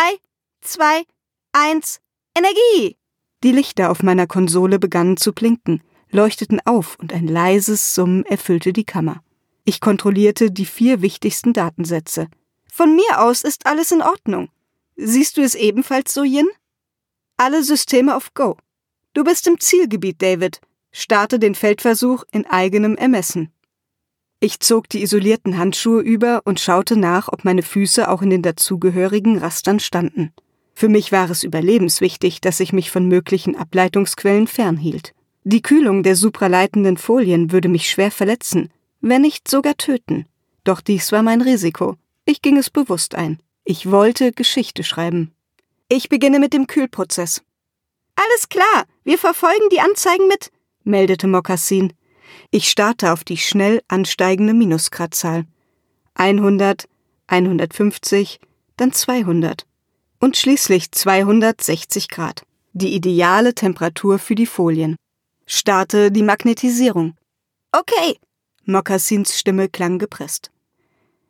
2, 0.61 1.03
1, 1.51 2.01
Energie! 2.35 2.97
Die 3.43 3.51
Lichter 3.51 3.91
auf 3.91 4.01
meiner 4.01 4.25
Konsole 4.25 4.79
begannen 4.79 5.17
zu 5.17 5.33
blinken, 5.33 5.83
leuchteten 6.11 6.59
auf 6.65 6.97
und 6.99 7.13
ein 7.13 7.27
leises 7.27 7.95
Summen 7.95 8.25
erfüllte 8.25 8.73
die 8.73 8.83
Kammer. 8.83 9.21
Ich 9.65 9.81
kontrollierte 9.81 10.51
die 10.51 10.65
vier 10.65 11.01
wichtigsten 11.01 11.53
Datensätze. 11.53 12.27
Von 12.71 12.95
mir 12.95 13.21
aus 13.21 13.43
ist 13.43 13.65
alles 13.65 13.91
in 13.91 14.01
Ordnung. 14.01 14.49
Siehst 14.95 15.37
du 15.37 15.41
es 15.41 15.55
ebenfalls 15.55 16.13
so, 16.13 16.23
Yin? 16.23 16.47
Alle 17.37 17.63
Systeme 17.63 18.15
auf 18.15 18.33
Go. 18.33 18.57
Du 19.13 19.23
bist 19.23 19.47
im 19.47 19.59
Zielgebiet, 19.59 20.21
David. 20.21 20.61
Starte 20.91 21.39
den 21.39 21.55
Feldversuch 21.55 22.23
in 22.31 22.45
eigenem 22.45 22.95
Ermessen. 22.95 23.51
Ich 24.39 24.59
zog 24.59 24.87
die 24.89 25.01
isolierten 25.01 25.57
Handschuhe 25.57 26.01
über 26.01 26.41
und 26.45 26.59
schaute 26.59 26.95
nach, 26.95 27.27
ob 27.27 27.43
meine 27.43 27.61
Füße 27.61 28.09
auch 28.09 28.21
in 28.21 28.29
den 28.29 28.41
dazugehörigen 28.41 29.37
Rastern 29.37 29.79
standen. 29.79 30.33
Für 30.73 30.87
mich 30.87 31.11
war 31.11 31.29
es 31.29 31.43
überlebenswichtig, 31.43 32.39
dass 32.39 32.61
ich 32.61 32.71
mich 32.71 32.89
von 32.89 33.07
möglichen 33.07 33.57
Ableitungsquellen 33.57 34.47
fernhielt. 34.47 35.13
Die 35.43 35.61
Kühlung 35.61 36.03
der 36.03 36.15
supraleitenden 36.15 36.97
Folien 36.97 37.51
würde 37.51 37.69
mich 37.69 37.89
schwer 37.89 38.11
verletzen, 38.11 38.71
wenn 38.99 39.21
nicht 39.21 39.47
sogar 39.47 39.77
töten. 39.77 40.25
Doch 40.63 40.81
dies 40.81 41.11
war 41.11 41.23
mein 41.23 41.41
Risiko. 41.41 41.95
Ich 42.25 42.41
ging 42.41 42.57
es 42.57 42.69
bewusst 42.69 43.15
ein. 43.15 43.39
Ich 43.63 43.89
wollte 43.89 44.33
Geschichte 44.33 44.83
schreiben. 44.83 45.31
Ich 45.87 46.09
beginne 46.09 46.39
mit 46.39 46.53
dem 46.53 46.67
Kühlprozess. 46.67 47.41
Alles 48.15 48.49
klar, 48.49 48.85
wir 49.03 49.17
verfolgen 49.17 49.69
die 49.71 49.79
Anzeigen 49.79 50.27
mit, 50.27 50.51
meldete 50.83 51.27
Mokassin. 51.27 51.93
Ich 52.51 52.69
starte 52.69 53.13
auf 53.13 53.23
die 53.23 53.37
schnell 53.37 53.81
ansteigende 53.87 54.53
Minusgradzahl. 54.53 55.45
100, 56.15 56.89
150, 57.27 58.39
dann 58.75 58.91
200 58.91 59.65
und 60.19 60.35
schließlich 60.35 60.91
260 60.91 62.09
Grad. 62.09 62.43
Die 62.73 62.93
ideale 62.93 63.55
Temperatur 63.55 64.19
für 64.19 64.35
die 64.35 64.45
Folien. 64.45 64.95
Starte 65.51 66.11
die 66.11 66.21
Magnetisierung. 66.21 67.15
Okay. 67.71 68.19
Mokassins 68.65 69.35
Stimme 69.35 69.67
klang 69.67 69.97
gepresst. 69.97 70.51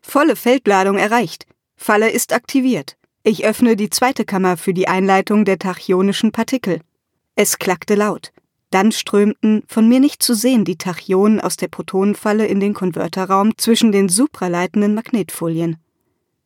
Volle 0.01 0.35
Feldladung 0.35 0.97
erreicht. 0.97 1.45
Falle 1.77 2.11
ist 2.11 2.33
aktiviert. 2.33 2.97
Ich 3.23 3.45
öffne 3.45 3.77
die 3.77 3.89
zweite 3.89 4.25
Kammer 4.25 4.57
für 4.57 4.73
die 4.73 4.89
Einleitung 4.89 5.45
der 5.45 5.57
tachionischen 5.57 6.33
Partikel. 6.33 6.81
Es 7.35 7.59
klackte 7.59 7.95
laut. 7.95 8.33
Dann 8.71 8.91
strömten, 8.91 9.63
von 9.67 9.87
mir 9.87 10.01
nicht 10.01 10.21
zu 10.21 10.33
sehen, 10.35 10.65
die 10.65 10.77
Tachyonen 10.77 11.39
aus 11.39 11.55
der 11.55 11.69
Protonenfalle 11.69 12.45
in 12.45 12.59
den 12.59 12.73
Konverterraum 12.73 13.57
zwischen 13.57 13.93
den 13.93 14.09
supraleitenden 14.09 14.95
Magnetfolien. 14.95 15.77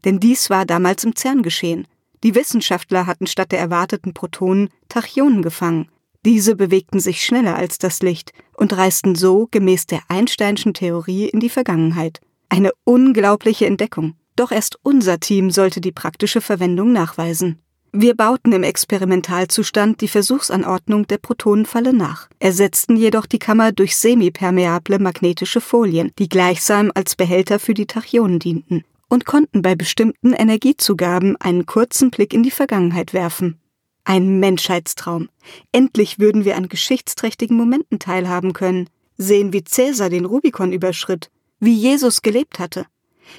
Denn 0.06 0.20
dies 0.20 0.52
war 0.52 0.68
damals 0.68 1.06
im 1.06 1.16
CERN 1.16 1.42
geschehen. 1.42 1.88
Die 2.22 2.36
Wissenschaftler 2.36 3.08
hatten 3.08 3.26
statt 3.26 3.52
der 3.52 3.60
erwarteten 3.60 4.14
Protonen 4.14 4.70
Tachyonen 4.90 5.42
gefangen. 5.42 5.90
Diese 6.26 6.56
bewegten 6.56 7.00
sich 7.00 7.24
schneller 7.24 7.56
als 7.56 7.78
das 7.78 8.02
Licht 8.02 8.32
und 8.56 8.76
reisten 8.76 9.16
so 9.16 9.48
gemäß 9.52 9.88
der 9.88 10.02
Einsteinschen 10.08 10.74
Theorie 10.74 11.28
in 11.28 11.40
die 11.40 11.50
Vergangenheit. 11.50 12.22
Eine 12.50 12.72
unglaubliche 12.86 13.66
Entdeckung. 13.66 14.16
Doch 14.36 14.52
erst 14.52 14.80
unser 14.84 15.20
Team 15.20 15.52
sollte 15.52 15.82
die 15.82 15.92
praktische 15.92 16.42
Verwendung 16.42 16.92
nachweisen. 16.92 17.60
Wir 17.92 18.16
bauten 18.16 18.54
im 18.54 18.64
Experimentalzustand 18.64 20.02
die 20.02 20.08
Versuchsanordnung 20.08 21.06
der 21.06 21.20
Protonenfalle 21.20 21.94
nach, 21.94 22.28
ersetzten 22.40 22.98
jedoch 22.98 23.28
die 23.28 23.38
Kammer 23.38 23.72
durch 23.72 23.96
semipermeable 23.98 24.98
magnetische 24.98 25.62
Folien, 25.62 26.12
die 26.18 26.28
gleichsam 26.28 26.92
als 26.96 27.16
Behälter 27.16 27.60
für 27.60 27.76
die 27.76 27.86
Tachyonen 27.86 28.40
dienten, 28.40 28.84
und 29.10 29.26
konnten 29.26 29.62
bei 29.62 29.76
bestimmten 29.76 30.34
Energiezugaben 30.34 31.36
einen 31.38 31.68
kurzen 31.68 32.10
Blick 32.10 32.34
in 32.34 32.42
die 32.42 32.50
Vergangenheit 32.50 33.14
werfen. 33.14 33.60
Ein 34.04 34.40
Menschheitstraum. 34.40 35.30
Endlich 35.72 36.20
würden 36.20 36.46
wir 36.46 36.58
an 36.58 36.70
geschichtsträchtigen 36.70 37.56
Momenten 37.58 38.00
teilhaben 38.00 38.54
können, 38.54 38.90
sehen, 39.18 39.54
wie 39.54 39.64
Cäsar 39.64 40.10
den 40.10 40.26
Rubikon 40.26 40.74
überschritt, 40.74 41.30
wie 41.60 41.74
Jesus 41.74 42.22
gelebt 42.22 42.60
hatte, 42.60 42.86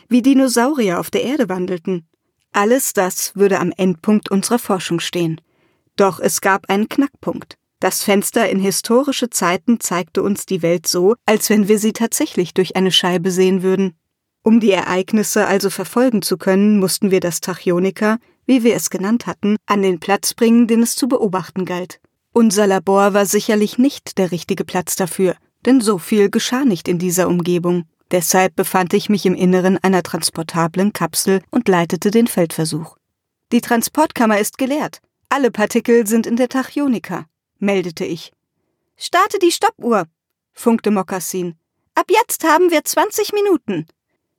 wie 0.09 0.23
Dinosaurier 0.23 1.00
auf 1.00 1.11
der 1.11 1.25
Erde 1.25 1.49
wandelten, 1.49 2.06
alles 2.56 2.92
das 2.92 3.35
würde 3.35 3.59
am 3.59 3.73
Endpunkt 3.76 4.30
unserer 4.30 4.61
Forschung 4.61 5.00
stehen. 5.00 5.40
Doch 5.97 6.21
es 6.21 6.40
gab 6.40 6.71
einen 6.71 6.88
Knackpunkt. 6.88 7.59
Das 7.80 8.04
Fenster 8.04 8.49
in 8.49 8.61
historische 8.61 9.28
Zeiten 9.28 9.80
zeigte 9.80 10.23
uns 10.23 10.47
die 10.47 10.62
Welt 10.62 10.87
so, 10.87 11.16
als 11.26 11.50
wenn 11.50 11.66
wir 11.66 11.80
sie 11.80 11.92
tatsächlich 11.92 12.54
durch 12.54 12.76
eine 12.76 12.92
Scheibe 12.92 13.33
sehen 13.33 13.64
würden. 13.64 13.99
Um 14.44 14.61
die 14.61 14.71
Ereignisse 14.71 15.47
also 15.47 15.68
verfolgen 15.68 16.23
zu 16.23 16.37
können, 16.38 16.78
mussten 16.78 17.11
wir 17.11 17.18
das 17.18 17.40
Tachyonika, 17.40 18.18
wie 18.46 18.64
wir 18.64 18.74
es 18.74 18.90
genannt 18.90 19.26
hatten, 19.26 19.57
an 19.66 19.83
den 19.83 20.00
Platz 20.00 20.35
bringen, 20.35 20.66
den 20.66 20.83
es 20.83 20.96
zu 20.96 21.09
beobachten 21.09 21.64
galt. 21.64 22.00
Unser 22.33 22.66
Labor 22.66 23.14
war 23.14 23.26
sicherlich 23.26 23.78
nicht 23.78 24.18
der 24.18 24.33
richtige 24.33 24.64
Platz 24.64 24.96
dafür, 24.96 25.37
denn 25.64 25.80
so 25.80 25.98
viel 25.98 26.30
geschah 26.30 26.64
nicht 26.64 26.88
in 26.88 26.98
dieser 26.98 27.28
Umgebung. 27.28 27.85
Deshalb 28.11 28.54
befand 28.57 28.92
ich 28.92 29.09
mich 29.09 29.24
im 29.26 29.35
Inneren 29.35 29.78
einer 29.78 30.02
transportablen 30.02 30.92
Kapsel 30.92 31.42
und 31.50 31.68
leitete 31.68 32.11
den 32.11 32.26
Feldversuch. 32.26 32.96
Die 33.52 33.61
Transportkammer 33.61 34.38
ist 34.38 34.59
geleert. 34.59 35.00
Alle 35.28 35.50
Partikel 35.50 36.07
sind 36.07 36.26
in 36.26 36.37
der 36.37 36.48
Tachyonika, 36.48 37.26
meldete 37.59 38.04
ich. 38.04 38.33
Starte 38.96 39.38
die 39.38 39.52
Stoppuhr, 39.52 40.07
funkte 40.52 40.90
Mokassin. 40.90 41.57
Ab 41.94 42.07
jetzt 42.09 42.44
haben 42.44 42.70
wir 42.70 42.85
20 42.85 43.33
Minuten. 43.33 43.87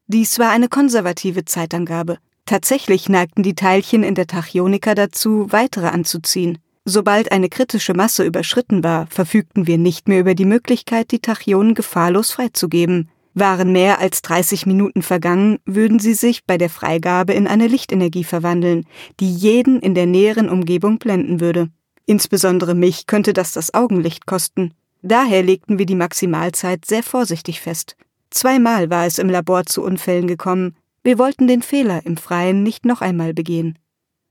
Dies 0.07 0.37
war 0.39 0.51
eine 0.51 0.69
konservative 0.69 1.45
Zeitangabe. 1.45 2.19
Tatsächlich 2.45 3.09
neigten 3.09 3.41
die 3.41 3.55
Teilchen 3.55 4.03
in 4.03 4.13
der 4.13 4.27
Tachyonika 4.27 4.93
dazu, 4.93 5.47
weitere 5.49 5.87
anzuziehen. 5.87 6.59
Sobald 6.85 7.31
eine 7.31 7.49
kritische 7.49 7.95
Masse 7.95 8.23
überschritten 8.23 8.83
war, 8.83 9.07
verfügten 9.07 9.65
wir 9.65 9.79
nicht 9.79 10.07
mehr 10.07 10.19
über 10.19 10.35
die 10.35 10.45
Möglichkeit, 10.45 11.09
die 11.09 11.19
Tachyonen 11.19 11.73
gefahrlos 11.73 12.31
freizugeben. 12.31 13.09
Waren 13.33 13.71
mehr 13.71 13.99
als 13.99 14.21
30 14.21 14.67
Minuten 14.67 15.01
vergangen, 15.01 15.57
würden 15.65 15.97
sie 15.97 16.13
sich 16.13 16.45
bei 16.45 16.59
der 16.59 16.69
Freigabe 16.69 17.33
in 17.33 17.47
eine 17.47 17.65
Lichtenergie 17.65 18.23
verwandeln, 18.23 18.85
die 19.19 19.33
jeden 19.33 19.79
in 19.79 19.95
der 19.95 20.05
näheren 20.05 20.47
Umgebung 20.47 20.99
blenden 20.99 21.41
würde. 21.41 21.69
Insbesondere 22.05 22.75
mich 22.75 23.07
könnte 23.07 23.33
das 23.33 23.51
das 23.51 23.73
Augenlicht 23.73 24.27
kosten. 24.27 24.75
Daher 25.01 25.41
legten 25.41 25.79
wir 25.79 25.87
die 25.87 25.95
Maximalzeit 25.95 26.85
sehr 26.85 27.01
vorsichtig 27.01 27.59
fest. 27.59 27.95
Zweimal 28.29 28.91
war 28.91 29.07
es 29.07 29.17
im 29.17 29.29
Labor 29.29 29.65
zu 29.65 29.81
Unfällen 29.83 30.27
gekommen. 30.27 30.75
Wir 31.05 31.19
wollten 31.19 31.45
den 31.45 31.61
Fehler 31.61 32.03
im 32.05 32.17
Freien 32.17 32.63
nicht 32.63 32.83
noch 32.83 32.99
einmal 32.99 33.35
begehen. 33.35 33.77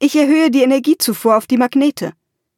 Ich 0.00 0.16
erhöhe 0.16 0.50
die 0.50 0.64
Energiezufuhr 0.64 1.37
auf 1.37 1.46
die 1.46 1.56
Magnete. 1.56 2.12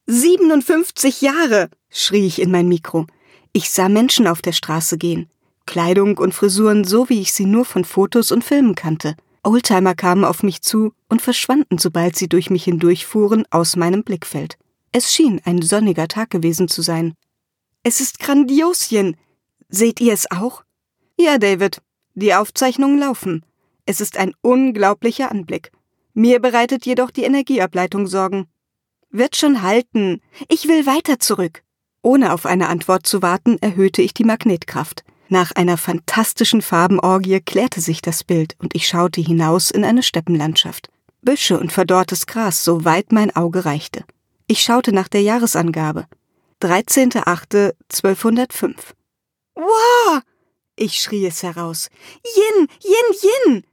57 0.06 1.20
Jahre! 1.20 1.68
schrie 1.90 2.26
ich 2.26 2.40
in 2.40 2.50
mein 2.50 2.68
Mikro. 2.68 3.06
Ich 3.52 3.68
sah 3.70 3.90
Menschen 3.90 4.26
auf 4.26 4.40
der 4.40 4.52
Straße 4.52 4.96
gehen. 4.96 5.28
Kleidung 5.66 6.16
und 6.16 6.32
Frisuren 6.32 6.84
so, 6.84 7.10
wie 7.10 7.20
ich 7.20 7.32
sie 7.32 7.44
nur 7.44 7.66
von 7.66 7.84
Fotos 7.84 8.32
und 8.32 8.42
Filmen 8.42 8.74
kannte. 8.74 9.16
Oldtimer 9.42 9.94
kamen 9.94 10.24
auf 10.24 10.42
mich 10.42 10.62
zu 10.62 10.94
und 11.08 11.20
verschwanden, 11.20 11.76
sobald 11.76 12.16
sie 12.16 12.28
durch 12.28 12.48
mich 12.48 12.64
hindurchfuhren, 12.64 13.44
aus 13.50 13.76
meinem 13.76 14.02
Blickfeld. 14.02 14.56
Es 14.92 15.12
schien 15.12 15.42
ein 15.44 15.60
sonniger 15.60 16.08
Tag 16.08 16.30
gewesen 16.30 16.68
zu 16.68 16.80
sein. 16.80 17.12
Es 17.82 18.00
ist 18.00 18.18
Grandiosien. 18.18 19.18
Seht 19.68 20.00
ihr 20.00 20.14
es 20.14 20.30
auch? 20.30 20.64
Ja, 21.18 21.36
David. 21.36 21.82
Die 22.18 22.34
Aufzeichnungen 22.34 22.98
laufen. 22.98 23.44
Es 23.86 24.00
ist 24.00 24.16
ein 24.16 24.32
unglaublicher 24.42 25.30
Anblick. 25.30 25.70
Mir 26.14 26.40
bereitet 26.40 26.84
jedoch 26.84 27.12
die 27.12 27.22
Energieableitung 27.22 28.08
Sorgen. 28.08 28.48
Wird 29.12 29.36
schon 29.36 29.62
halten. 29.62 30.20
Ich 30.48 30.66
will 30.66 30.84
weiter 30.84 31.20
zurück. 31.20 31.62
Ohne 32.02 32.32
auf 32.32 32.44
eine 32.44 32.70
Antwort 32.70 33.06
zu 33.06 33.22
warten, 33.22 33.56
erhöhte 33.60 34.02
ich 34.02 34.14
die 34.14 34.24
Magnetkraft. 34.24 35.04
Nach 35.28 35.52
einer 35.52 35.76
fantastischen 35.76 36.60
Farbenorgie 36.60 37.40
klärte 37.40 37.80
sich 37.80 38.02
das 38.02 38.24
Bild 38.24 38.56
und 38.58 38.74
ich 38.74 38.88
schaute 38.88 39.20
hinaus 39.20 39.70
in 39.70 39.84
eine 39.84 40.02
Steppenlandschaft. 40.02 40.88
Büsche 41.22 41.60
und 41.60 41.70
verdorrtes 41.70 42.26
Gras, 42.26 42.64
so 42.64 42.84
weit 42.84 43.12
mein 43.12 43.36
Auge 43.36 43.64
reichte. 43.64 44.02
Ich 44.48 44.62
schaute 44.62 44.92
nach 44.92 45.06
der 45.06 45.22
Jahresangabe. 45.22 46.08
13.08.1205. 46.62 48.74
Wow! 49.54 50.22
Ich 50.78 51.00
schrie 51.00 51.26
es 51.26 51.42
heraus. 51.42 51.88
Yin, 52.24 52.68
Yin, 52.82 53.30
Yin! 53.46 53.66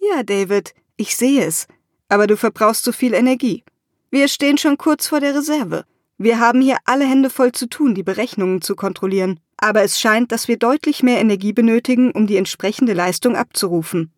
Ja, 0.00 0.22
David, 0.22 0.74
ich 0.96 1.16
sehe 1.16 1.44
es. 1.44 1.66
Aber 2.08 2.26
du 2.26 2.36
verbrauchst 2.36 2.84
so 2.84 2.92
viel 2.92 3.14
Energie. 3.14 3.64
Wir 4.10 4.28
stehen 4.28 4.58
schon 4.58 4.78
kurz 4.78 5.06
vor 5.06 5.20
der 5.20 5.34
Reserve. 5.34 5.84
Wir 6.18 6.38
haben 6.38 6.60
hier 6.60 6.76
alle 6.84 7.06
Hände 7.06 7.30
voll 7.30 7.52
zu 7.52 7.68
tun, 7.68 7.94
die 7.94 8.02
Berechnungen 8.02 8.62
zu 8.62 8.76
kontrollieren 8.76 9.40
aber 9.64 9.82
es 9.82 9.98
scheint, 9.98 10.32
dass 10.32 10.46
wir 10.46 10.58
deutlich 10.58 11.02
mehr 11.02 11.20
Energie 11.20 11.54
benötigen, 11.54 12.10
um 12.10 12.26
die 12.26 12.36
entsprechende 12.36 12.92
Leistung 12.92 13.36
abzurufen. 13.36 14.12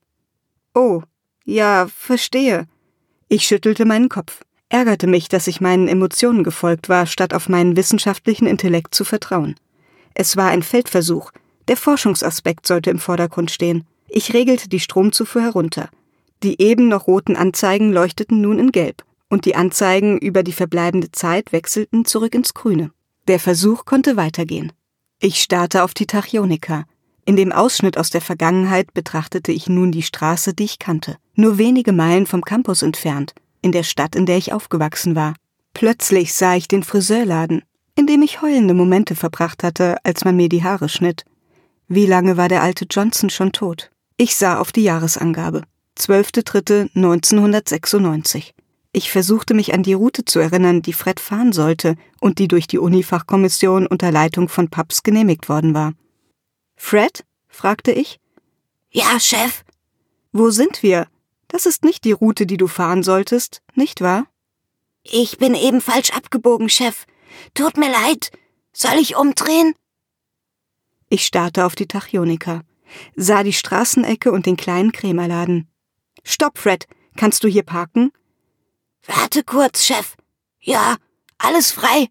Oh, 0.75 1.03
ja, 1.45 1.87
verstehe. 1.87 2.67
Ich 3.29 3.45
schüttelte 3.47 3.85
meinen 3.85 4.09
Kopf, 4.09 4.43
ärgerte 4.69 5.07
mich, 5.07 5.29
dass 5.29 5.47
ich 5.47 5.61
meinen 5.61 5.87
Emotionen 5.87 6.43
gefolgt 6.43 6.89
war, 6.89 7.07
statt 7.07 7.35
auf 7.35 7.49
meinen 7.49 7.77
wissenschaftlichen 7.77 8.47
Intellekt 8.47 8.93
zu 8.93 9.05
vertrauen. 9.05 9.55
Es 10.15 10.37
war 10.37 10.49
ein 10.49 10.65
Feldversuch, 10.65 11.31
der 11.69 11.77
Forschungsaspekt 11.77 12.67
sollte 12.67 12.91
im 12.91 12.99
Vordergrund 12.99 13.51
stehen. 13.51 13.85
Ich 14.09 14.35
regelte 14.35 14.69
die 14.69 14.81
Stromzufuhr 14.81 15.43
herunter. 15.43 15.89
Die 16.43 16.61
eben 16.61 16.89
noch 16.89 17.07
roten 17.07 17.37
Anzeigen 17.37 17.93
leuchteten 17.93 18.41
nun 18.41 18.59
in 18.59 18.73
Gelb, 18.73 19.05
und 19.29 19.45
die 19.45 19.57
Anzeigen 19.57 20.19
über 20.19 20.43
die 20.43 20.53
verbleibende 20.53 21.11
Zeit 21.11 21.53
wechselten 21.53 22.05
zurück 22.05 22.35
ins 22.35 22.55
Grüne. 22.55 22.91
Der 23.27 23.41
Versuch 23.41 23.85
konnte 23.85 24.17
weitergehen. 24.17 24.73
Ich 25.19 25.43
starrte 25.43 25.83
auf 25.83 25.95
die 25.95 26.07
Tachyonika. 26.07 26.85
In 27.25 27.35
dem 27.35 27.51
Ausschnitt 27.51 27.99
aus 27.99 28.11
der 28.11 28.21
Vergangenheit 28.21 28.95
betrachtete 28.95 29.51
ich 29.51 29.69
nun 29.69 29.91
die 29.91 30.03
Straße, 30.03 30.55
die 30.55 30.65
ich 30.65 30.79
kannte, 30.79 31.17
nur 31.35 31.59
wenige 31.59 31.93
Meilen 31.93 32.27
vom 32.27 32.43
Campus 32.43 32.83
entfernt, 32.83 33.35
in 33.63 33.73
der 33.73 33.83
Stadt, 33.83 34.15
in 34.15 34.27
der 34.27 34.37
ich 34.37 34.53
aufgewachsen 34.53 35.17
war. 35.17 35.35
Plötzlich 35.75 36.35
sah 36.35 36.55
ich 36.55 36.69
den 36.69 36.85
Friseurladen, 36.85 37.63
in 37.97 38.07
dem 38.07 38.23
ich 38.23 38.43
heulende 38.43 38.75
Momente 38.75 39.17
verbracht 39.17 39.65
hatte, 39.65 39.97
als 40.05 40.25
man 40.25 40.37
mir 40.37 40.49
die 40.49 40.63
Haare 40.63 40.89
schnitt. 40.89 41.25
Wie 41.89 42.07
lange 42.07 42.37
war 42.37 42.49
der 42.49 42.63
alte 42.63 42.87
Johnson 42.91 43.31
schon 43.31 43.53
tot? 43.53 43.93
Ich 44.17 44.35
sah 44.35 44.59
auf 44.59 44.73
die 44.73 44.83
Jahresangabe. 44.83 45.63
12.3.1996. 45.99 48.55
Ich 48.93 49.13
versuchte 49.13 49.55
mich 49.55 49.73
an 49.73 49.85
die 49.85 49.93
Route 49.93 50.25
zu 50.25 50.41
erinnern, 50.41 50.83
die 50.83 50.93
Fred 50.93 51.21
fahren 51.21 51.53
sollte 51.53 51.95
und 52.21 52.39
die 52.39 52.49
durch 52.49 52.67
die 52.67 52.79
Unifachkommission 52.79 53.87
unter 53.87 54.11
Leitung 54.11 54.49
von 54.49 54.69
Paps 54.69 55.05
genehmigt 55.05 55.49
worden 55.49 55.75
war. 55.75 55.93
Fred? 56.77 57.25
fragte 57.47 57.93
ich. 57.93 58.19
Ja, 58.91 59.21
Chef. 59.21 59.63
Wo 60.33 60.51
sind 60.51 60.83
wir? 60.83 61.07
Das 61.49 61.67
ist 61.67 61.85
nicht 61.85 62.05
die 62.05 62.13
Route, 62.13 62.47
die 62.47 62.57
du 62.57 62.67
fahren 62.67 63.03
solltest, 63.03 63.63
nicht 63.75 64.01
wahr? 64.01 64.27
Ich 65.05 65.39
bin 65.39 65.55
eben 65.55 65.81
falsch 65.81 66.11
abgebogen, 66.11 66.69
Chef. 66.69 67.07
Tut 67.55 67.77
mir 67.77 67.91
leid. 67.91 68.33
Soll 68.73 68.99
ich 68.99 69.17
umdrehen? 69.17 69.75
Ich 71.09 71.25
starrte 71.25 71.65
auf 71.65 71.75
die 71.75 71.87
Tachyonika, 71.87 72.63
sah 73.15 73.43
die 73.43 73.53
Straßenecke 73.53 74.33
und 74.33 74.47
den 74.47 74.57
kleinen 74.57 74.93
Krämerladen. 74.93 75.69
Stopp, 76.25 76.59
Fred. 76.59 76.87
Kannst 77.17 77.45
du 77.45 77.49
hier 77.49 77.63
parken? 77.63 78.13
Warte 79.07 79.43
kurz, 79.43 79.85
Chef. 79.85 80.17
Ja, 80.61 80.97
alles 81.39 81.71
frei. 81.71 82.09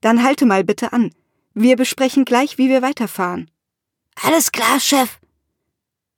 Dann 0.00 0.22
halte 0.22 0.46
mal 0.46 0.64
bitte 0.64 0.92
an. 0.92 1.14
Wir 1.54 1.76
besprechen 1.76 2.24
gleich, 2.24 2.58
wie 2.58 2.68
wir 2.68 2.82
weiterfahren. 2.82 3.50
Alles 4.22 4.50
klar, 4.52 4.80
Chef. 4.80 5.18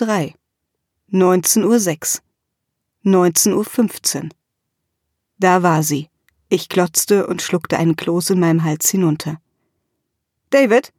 19.06 1.12 2.20
Uhr. 3.04 3.12
19.15 3.12 4.22
Uhr. 4.22 4.30
Da 5.38 5.62
war 5.62 5.82
sie. 5.82 6.08
Ich 6.48 6.68
glotzte 6.68 7.26
und 7.26 7.42
schluckte 7.42 7.76
einen 7.76 7.96
Kloß 7.96 8.30
in 8.30 8.40
meinem 8.40 8.64
Hals 8.64 8.88
hinunter. 8.88 9.40
David, 10.50 10.92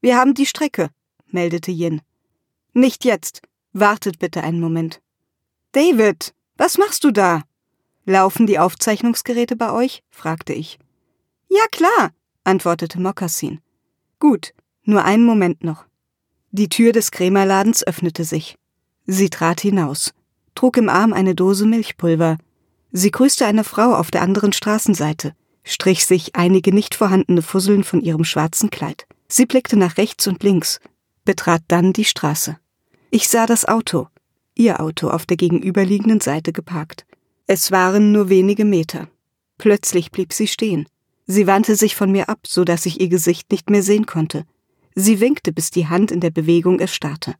wir 0.00 0.16
haben 0.16 0.34
die 0.34 0.46
Strecke, 0.46 0.90
meldete 1.26 1.70
Yin. 1.70 2.00
Nicht 2.72 3.04
jetzt. 3.04 3.42
Wartet 3.72 4.18
bitte 4.18 4.42
einen 4.42 4.60
Moment. 4.60 5.02
David, 5.72 6.34
was 6.56 6.78
machst 6.78 7.04
du 7.04 7.10
da? 7.10 7.42
Laufen 8.06 8.46
die 8.46 8.58
Aufzeichnungsgeräte 8.58 9.56
bei 9.56 9.70
euch? 9.70 10.02
fragte 10.10 10.54
ich. 10.54 10.78
Ja 11.50 11.66
klar, 11.70 12.12
antwortete 12.44 13.00
Mokassin. 13.00 13.60
Gut, 14.18 14.54
nur 14.84 15.04
einen 15.04 15.24
Moment 15.24 15.62
noch. 15.62 15.84
Die 16.52 16.70
Tür 16.70 16.92
des 16.92 17.10
Krämerladens 17.10 17.86
öffnete 17.86 18.24
sich. 18.24 18.56
Sie 19.04 19.28
trat 19.28 19.60
hinaus, 19.60 20.14
trug 20.54 20.78
im 20.78 20.88
Arm 20.88 21.12
eine 21.12 21.34
Dose 21.34 21.66
Milchpulver, 21.66 22.38
Sie 22.92 23.10
grüßte 23.10 23.46
eine 23.46 23.64
Frau 23.64 23.94
auf 23.94 24.10
der 24.10 24.22
anderen 24.22 24.52
Straßenseite, 24.52 25.34
strich 25.64 26.06
sich 26.06 26.36
einige 26.36 26.74
nicht 26.74 26.94
vorhandene 26.94 27.42
Fusseln 27.42 27.84
von 27.84 28.00
ihrem 28.00 28.24
schwarzen 28.24 28.70
Kleid. 28.70 29.06
Sie 29.28 29.46
blickte 29.46 29.76
nach 29.76 29.96
rechts 29.96 30.26
und 30.26 30.42
links, 30.42 30.80
betrat 31.24 31.62
dann 31.68 31.92
die 31.92 32.04
Straße. 32.04 32.56
Ich 33.10 33.28
sah 33.28 33.46
das 33.46 33.64
Auto, 33.64 34.08
ihr 34.54 34.80
Auto 34.80 35.08
auf 35.08 35.26
der 35.26 35.36
gegenüberliegenden 35.36 36.20
Seite 36.20 36.52
geparkt. 36.52 37.06
Es 37.46 37.70
waren 37.70 38.12
nur 38.12 38.28
wenige 38.28 38.64
Meter. 38.64 39.08
Plötzlich 39.58 40.10
blieb 40.10 40.32
sie 40.32 40.48
stehen. 40.48 40.88
Sie 41.26 41.46
wandte 41.46 41.76
sich 41.76 41.96
von 41.96 42.12
mir 42.12 42.28
ab, 42.28 42.40
so 42.46 42.64
dass 42.64 42.86
ich 42.86 43.00
ihr 43.00 43.08
Gesicht 43.08 43.50
nicht 43.50 43.70
mehr 43.70 43.82
sehen 43.82 44.06
konnte. 44.06 44.44
Sie 44.94 45.20
winkte, 45.20 45.52
bis 45.52 45.70
die 45.70 45.88
Hand 45.88 46.10
in 46.10 46.20
der 46.20 46.30
Bewegung 46.30 46.78
erstarrte. 46.80 47.34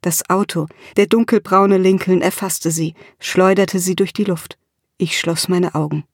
Das 0.00 0.28
Auto, 0.30 0.66
der 0.96 1.06
dunkelbraune 1.06 1.76
Lincoln, 1.76 2.22
erfasste 2.22 2.70
sie, 2.70 2.94
schleuderte 3.18 3.78
sie 3.78 3.94
durch 3.94 4.12
die 4.12 4.24
Luft. 4.24 4.56
Ich 5.02 5.18
schloss 5.18 5.48
meine 5.48 5.74
Augen. 5.74 6.04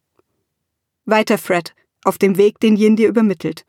Weiter, 1.07 1.39
Fred, 1.39 1.75
auf 2.05 2.19
dem 2.19 2.37
Weg, 2.37 2.61
den 2.61 2.77
Yin 2.77 2.95
dir 2.95 3.09
übermittelt. 3.09 3.65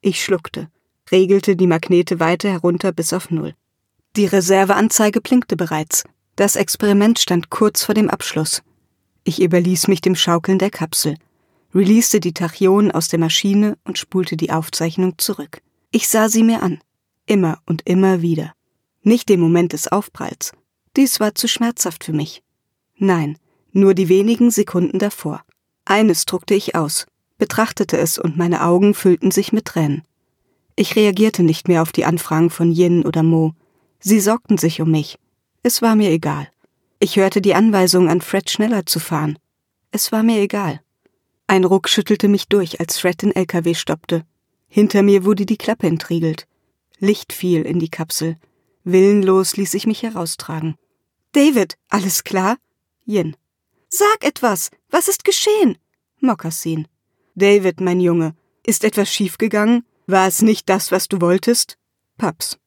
Ich 0.00 0.22
schluckte, 0.22 0.70
regelte 1.10 1.56
die 1.56 1.66
Magnete 1.66 2.20
weiter 2.20 2.48
herunter 2.48 2.92
bis 2.92 3.12
auf 3.12 3.32
Null. 3.32 3.56
Die 4.14 4.26
Reserveanzeige 4.26 5.20
blinkte 5.20 5.56
bereits. 5.56 6.04
Das 6.36 6.54
Experiment 6.54 7.18
stand 7.18 7.50
kurz 7.50 7.82
vor 7.82 7.96
dem 7.96 8.08
Abschluss. 8.08 8.62
Ich 9.24 9.42
überließ 9.42 9.88
mich 9.88 10.02
dem 10.02 10.14
Schaukeln 10.14 10.60
der 10.60 10.70
Kapsel, 10.70 11.16
releaste 11.74 12.20
die 12.20 12.32
Tachyonen 12.32 12.92
aus 12.92 13.08
der 13.08 13.18
Maschine 13.18 13.76
und 13.82 13.98
spulte 13.98 14.36
die 14.36 14.52
Aufzeichnung 14.52 15.18
zurück. 15.18 15.62
Ich 15.90 16.06
sah 16.06 16.28
sie 16.28 16.44
mir 16.44 16.62
an. 16.62 16.78
Immer 17.26 17.58
und 17.66 17.82
immer 17.88 18.22
wieder. 18.22 18.52
Nicht 19.02 19.30
den 19.30 19.40
Moment 19.40 19.72
des 19.72 19.88
Aufpralls. 19.88 20.52
Dies 20.96 21.18
war 21.18 21.34
zu 21.34 21.48
schmerzhaft 21.48 22.04
für 22.04 22.12
mich. 22.12 22.44
Nein, 22.94 23.36
nur 23.72 23.94
die 23.94 24.08
wenigen 24.08 24.50
Sekunden 24.50 24.98
davor. 24.98 25.42
Eines 25.84 26.24
druckte 26.24 26.54
ich 26.54 26.74
aus, 26.74 27.06
betrachtete 27.38 27.98
es 27.98 28.18
und 28.18 28.36
meine 28.36 28.64
Augen 28.64 28.94
füllten 28.94 29.30
sich 29.30 29.52
mit 29.52 29.66
Tränen. 29.66 30.02
Ich 30.76 30.94
reagierte 30.96 31.42
nicht 31.42 31.66
mehr 31.66 31.82
auf 31.82 31.92
die 31.92 32.04
Anfragen 32.04 32.50
von 32.50 32.72
Yin 32.72 33.04
oder 33.04 33.22
Mo. 33.22 33.54
Sie 34.00 34.20
sorgten 34.20 34.58
sich 34.58 34.80
um 34.80 34.90
mich. 34.90 35.18
Es 35.62 35.82
war 35.82 35.96
mir 35.96 36.10
egal. 36.10 36.48
Ich 37.00 37.16
hörte 37.16 37.40
die 37.40 37.54
Anweisung 37.54 38.08
an 38.08 38.20
Fred 38.20 38.50
schneller 38.50 38.86
zu 38.86 39.00
fahren. 39.00 39.38
Es 39.90 40.12
war 40.12 40.22
mir 40.22 40.40
egal. 40.40 40.80
Ein 41.46 41.64
Ruck 41.64 41.88
schüttelte 41.88 42.28
mich 42.28 42.48
durch, 42.48 42.80
als 42.80 42.98
Fred 42.98 43.22
den 43.22 43.34
LKW 43.34 43.74
stoppte. 43.74 44.24
Hinter 44.68 45.02
mir 45.02 45.24
wurde 45.24 45.46
die 45.46 45.56
Klappe 45.56 45.86
entriegelt. 45.86 46.46
Licht 46.98 47.32
fiel 47.32 47.62
in 47.62 47.78
die 47.78 47.88
Kapsel. 47.88 48.36
Willenlos 48.84 49.56
ließ 49.56 49.74
ich 49.74 49.86
mich 49.86 50.02
heraustragen. 50.02 50.76
David, 51.32 51.76
alles 51.88 52.24
klar? 52.24 52.56
Yin. 53.06 53.36
Sag 53.88 54.22
etwas. 54.22 54.70
Was 54.90 55.08
ist 55.08 55.24
geschehen? 55.24 55.78
Mokassin. 56.20 56.86
David, 57.34 57.80
mein 57.80 58.00
Junge, 58.00 58.34
ist 58.66 58.84
etwas 58.84 59.12
schiefgegangen? 59.12 59.84
War 60.06 60.26
es 60.26 60.42
nicht 60.42 60.68
das, 60.68 60.92
was 60.92 61.08
du 61.08 61.20
wolltest? 61.20 61.78
Paps. 62.18 62.58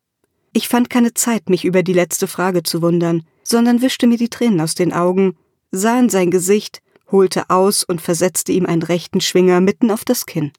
Ich 0.53 0.67
fand 0.67 0.89
keine 0.89 1.13
Zeit, 1.13 1.49
mich 1.49 1.63
über 1.63 1.83
die 1.83 1.93
letzte 1.93 2.27
Frage 2.27 2.63
zu 2.63 2.81
wundern, 2.81 3.23
sondern 3.43 3.81
wischte 3.81 4.07
mir 4.07 4.17
die 4.17 4.29
Tränen 4.29 4.61
aus 4.61 4.75
den 4.75 4.93
Augen, 4.93 5.37
sah 5.71 5.99
in 5.99 6.09
sein 6.09 6.31
Gesicht, 6.31 6.81
holte 7.11 7.49
aus 7.49 7.83
und 7.83 8.01
versetzte 8.01 8.51
ihm 8.51 8.65
einen 8.65 8.83
rechten 8.83 9.21
Schwinger 9.21 9.61
mitten 9.61 9.91
auf 9.91 10.05
das 10.05 10.25
Kinn. 10.25 10.51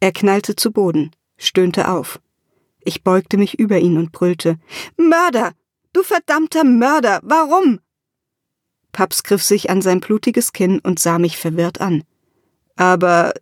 Er 0.00 0.12
knallte 0.12 0.54
zu 0.54 0.70
Boden, 0.70 1.10
stöhnte 1.36 1.88
auf. 1.88 2.20
Ich 2.84 3.02
beugte 3.02 3.36
mich 3.36 3.58
über 3.58 3.78
ihn 3.78 3.96
und 3.96 4.12
brüllte 4.12 4.58
Mörder. 4.96 5.52
Du 5.92 6.02
verdammter 6.02 6.64
Mörder. 6.64 7.20
Warum? 7.22 7.80
Paps 8.92 9.22
griff 9.22 9.42
sich 9.42 9.70
an 9.70 9.82
sein 9.82 10.00
blutiges 10.00 10.52
Kinn 10.52 10.80
und 10.80 10.98
sah 10.98 11.18
mich 11.18 11.36
verwirrt 11.36 11.80
an. 11.80 12.04
Aber 12.76 13.32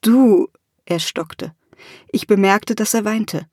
du. 0.00 0.48
Er 0.86 1.00
stockte. 1.00 1.52
Ich 2.10 2.26
bemerkte, 2.26 2.74
dass 2.74 2.94
er 2.94 3.04
weinte. 3.04 3.46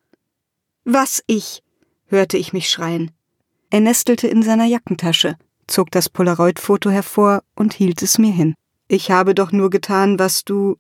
Was 0.86 1.24
ich? 1.28 1.64
hörte 2.08 2.38
ich 2.38 2.54
mich 2.54 2.70
schreien. 2.70 3.12
Er 3.70 3.82
nestelte 3.82 4.28
in 4.28 4.44
seiner 4.44 4.66
Jackentasche, 4.66 5.36
zog 5.68 5.92
das 5.92 6.10
Polaroid-Foto 6.10 6.90
hervor 6.90 7.44
und 7.56 7.74
hielt 7.74 8.02
es 8.02 8.18
mir 8.18 8.32
hin. 8.32 8.54
Ich 8.88 9.12
habe 9.12 9.36
doch 9.36 9.52
nur 9.52 9.70
getan, 9.70 10.20
was 10.20 10.46
du. 10.46 10.78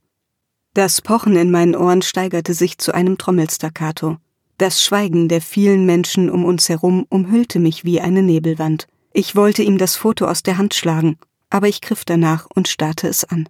Das 0.73 1.01
Pochen 1.01 1.36
in 1.36 1.51
meinen 1.51 1.75
Ohren 1.75 2.01
steigerte 2.01 2.54
sich 2.54 2.78
zu 2.78 2.93
einem 2.93 3.17
Trommelstaccato. 3.17 4.17
Das 4.58 4.84
Schweigen 4.84 5.28
der 5.28 5.41
vielen 5.41 5.86
Menschen 5.86 6.30
um 6.30 6.45
uns 6.45 6.69
herum 6.69 7.06
umhüllte 7.10 7.60
mich 7.60 7.84
wie 7.84 7.99
eine 7.99 8.21
Nebelwand. 8.21 8.88
Ich 9.17 9.34
wollte 9.34 9.63
ihm 9.63 9.78
das 9.78 9.95
Foto 9.95 10.25
aus 10.25 10.43
der 10.43 10.58
Hand 10.58 10.73
schlagen, 10.73 11.17
aber 11.49 11.69
ich 11.69 11.80
griff 11.80 12.04
danach 12.04 12.47
und 12.54 12.67
starrte 12.67 13.08
es 13.08 13.23
an. 13.23 13.47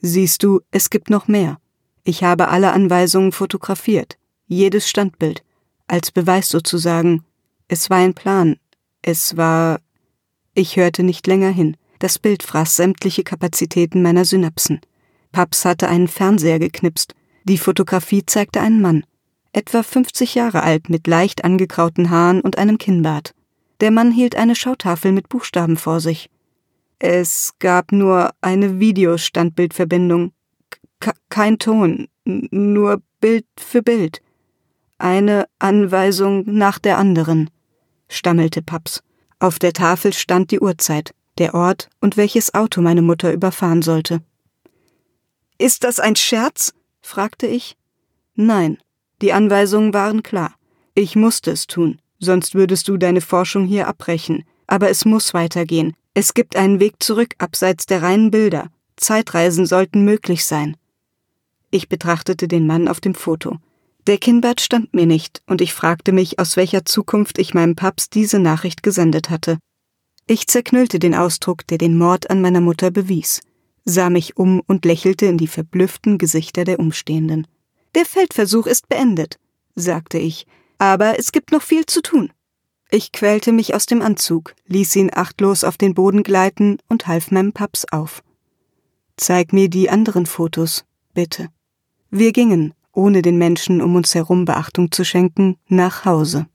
Siehst 0.00 0.42
du, 0.42 0.60
es 0.72 0.90
gibt 0.90 1.08
noch 1.08 1.28
mehr. 1.28 1.58
Ich 2.02 2.24
habe 2.24 2.48
alle 2.48 2.72
Anweisungen 2.72 3.30
fotografiert, 3.30 4.18
jedes 4.48 4.90
Standbild, 4.90 5.44
als 5.86 6.10
Beweis 6.10 6.48
sozusagen. 6.48 7.22
Es 7.68 7.90
war 7.90 7.98
ein 7.98 8.14
Plan. 8.14 8.56
Es 9.02 9.36
war. 9.36 9.78
Ich 10.52 10.74
hörte 10.74 11.04
nicht 11.04 11.28
länger 11.28 11.50
hin. 11.50 11.76
Das 12.00 12.18
Bild 12.18 12.42
fraß 12.42 12.74
sämtliche 12.74 13.22
Kapazitäten 13.22 14.02
meiner 14.02 14.24
Synapsen. 14.24 14.80
Paps 15.30 15.64
hatte 15.64 15.86
einen 15.86 16.08
Fernseher 16.08 16.58
geknipst. 16.58 17.14
Die 17.44 17.58
Fotografie 17.58 18.26
zeigte 18.26 18.60
einen 18.60 18.80
Mann, 18.80 19.04
etwa 19.52 19.84
50 19.84 20.34
Jahre 20.34 20.64
alt, 20.64 20.90
mit 20.90 21.06
leicht 21.06 21.44
angekrauten 21.44 22.10
Haaren 22.10 22.40
und 22.40 22.58
einem 22.58 22.78
Kinnbart. 22.78 23.32
Der 23.84 23.90
Mann 23.90 24.12
hielt 24.12 24.34
eine 24.34 24.56
Schautafel 24.56 25.12
mit 25.12 25.28
Buchstaben 25.28 25.76
vor 25.76 26.00
sich. 26.00 26.30
Es 26.98 27.52
gab 27.58 27.92
nur 27.92 28.30
eine 28.40 28.80
Videostandbildverbindung. 28.80 30.32
K 31.00 31.12
kein 31.28 31.58
Ton, 31.58 32.08
nur 32.24 33.02
Bild 33.20 33.44
für 33.58 33.82
Bild. 33.82 34.22
Eine 34.96 35.44
Anweisung 35.58 36.44
nach 36.46 36.78
der 36.78 36.96
anderen, 36.96 37.50
stammelte 38.08 38.62
Paps. 38.62 39.02
Auf 39.38 39.58
der 39.58 39.74
Tafel 39.74 40.14
stand 40.14 40.50
die 40.50 40.60
Uhrzeit, 40.60 41.14
der 41.36 41.52
Ort 41.52 41.90
und 42.00 42.16
welches 42.16 42.54
Auto 42.54 42.80
meine 42.80 43.02
Mutter 43.02 43.34
überfahren 43.34 43.82
sollte. 43.82 44.22
Ist 45.58 45.84
das 45.84 46.00
ein 46.00 46.16
Scherz? 46.16 46.72
fragte 47.02 47.46
ich. 47.46 47.76
Nein, 48.34 48.78
die 49.20 49.34
Anweisungen 49.34 49.92
waren 49.92 50.22
klar. 50.22 50.54
Ich 50.94 51.16
musste 51.16 51.50
es 51.50 51.66
tun, 51.66 52.00
sonst 52.18 52.54
würdest 52.54 52.88
du 52.88 52.96
deine 52.96 53.20
Forschung 53.20 53.66
hier 53.66 53.88
abbrechen. 53.88 54.44
Aber 54.66 54.88
es 54.90 55.04
muss 55.04 55.34
weitergehen. 55.34 55.94
Es 56.14 56.34
gibt 56.34 56.56
einen 56.56 56.80
Weg 56.80 57.02
zurück 57.02 57.34
abseits 57.38 57.86
der 57.86 58.02
reinen 58.02 58.30
Bilder. 58.30 58.70
Zeitreisen 58.96 59.66
sollten 59.66 60.04
möglich 60.04 60.44
sein. 60.44 60.76
Ich 61.70 61.88
betrachtete 61.88 62.46
den 62.48 62.66
Mann 62.66 62.88
auf 62.88 63.00
dem 63.00 63.14
Foto. 63.14 63.58
Der 64.06 64.18
Kinnbart 64.18 64.60
stand 64.60 64.94
mir 64.94 65.06
nicht, 65.06 65.42
und 65.46 65.60
ich 65.60 65.72
fragte 65.72 66.12
mich, 66.12 66.38
aus 66.38 66.56
welcher 66.56 66.84
Zukunft 66.84 67.38
ich 67.38 67.54
meinem 67.54 67.74
Papst 67.74 68.14
diese 68.14 68.38
Nachricht 68.38 68.82
gesendet 68.82 69.30
hatte. 69.30 69.58
Ich 70.26 70.46
zerknüllte 70.46 70.98
den 70.98 71.14
Ausdruck, 71.14 71.66
der 71.66 71.78
den 71.78 71.98
Mord 71.98 72.30
an 72.30 72.40
meiner 72.40 72.60
Mutter 72.60 72.90
bewies, 72.90 73.40
sah 73.84 74.10
mich 74.10 74.36
um 74.36 74.60
und 74.66 74.84
lächelte 74.84 75.26
in 75.26 75.38
die 75.38 75.46
verblüfften 75.46 76.18
Gesichter 76.18 76.64
der 76.64 76.80
Umstehenden. 76.80 77.46
Der 77.94 78.04
Feldversuch 78.04 78.66
ist 78.66 78.88
beendet, 78.88 79.38
sagte 79.74 80.18
ich, 80.18 80.46
aber 80.84 81.18
es 81.18 81.32
gibt 81.32 81.50
noch 81.50 81.62
viel 81.62 81.86
zu 81.86 82.02
tun. 82.02 82.30
Ich 82.90 83.10
quälte 83.10 83.52
mich 83.52 83.74
aus 83.74 83.86
dem 83.86 84.02
Anzug, 84.02 84.54
ließ 84.66 84.96
ihn 84.96 85.10
achtlos 85.14 85.64
auf 85.64 85.78
den 85.78 85.94
Boden 85.94 86.22
gleiten 86.22 86.76
und 86.90 87.06
half 87.06 87.30
meinem 87.30 87.54
Paps 87.54 87.86
auf. 87.90 88.22
Zeig 89.16 89.54
mir 89.54 89.70
die 89.70 89.88
anderen 89.88 90.26
Fotos, 90.26 90.84
bitte. 91.14 91.48
Wir 92.10 92.32
gingen, 92.32 92.74
ohne 92.92 93.22
den 93.22 93.38
Menschen 93.38 93.80
um 93.80 93.96
uns 93.96 94.14
herum 94.14 94.44
Beachtung 94.44 94.92
zu 94.92 95.04
schenken, 95.04 95.56
nach 95.68 96.04
Hause. 96.04 96.46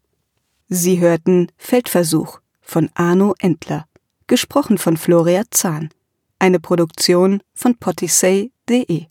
Sie 0.68 1.00
hörten 1.00 1.48
Feldversuch 1.58 2.40
von 2.62 2.92
Arno 2.94 3.34
Entler, 3.40 3.86
gesprochen 4.28 4.78
von 4.78 4.96
Floria 4.96 5.42
Zahn, 5.50 5.90
eine 6.38 6.60
Produktion 6.60 7.42
von 7.56 7.76
potisay.de. 7.76 9.08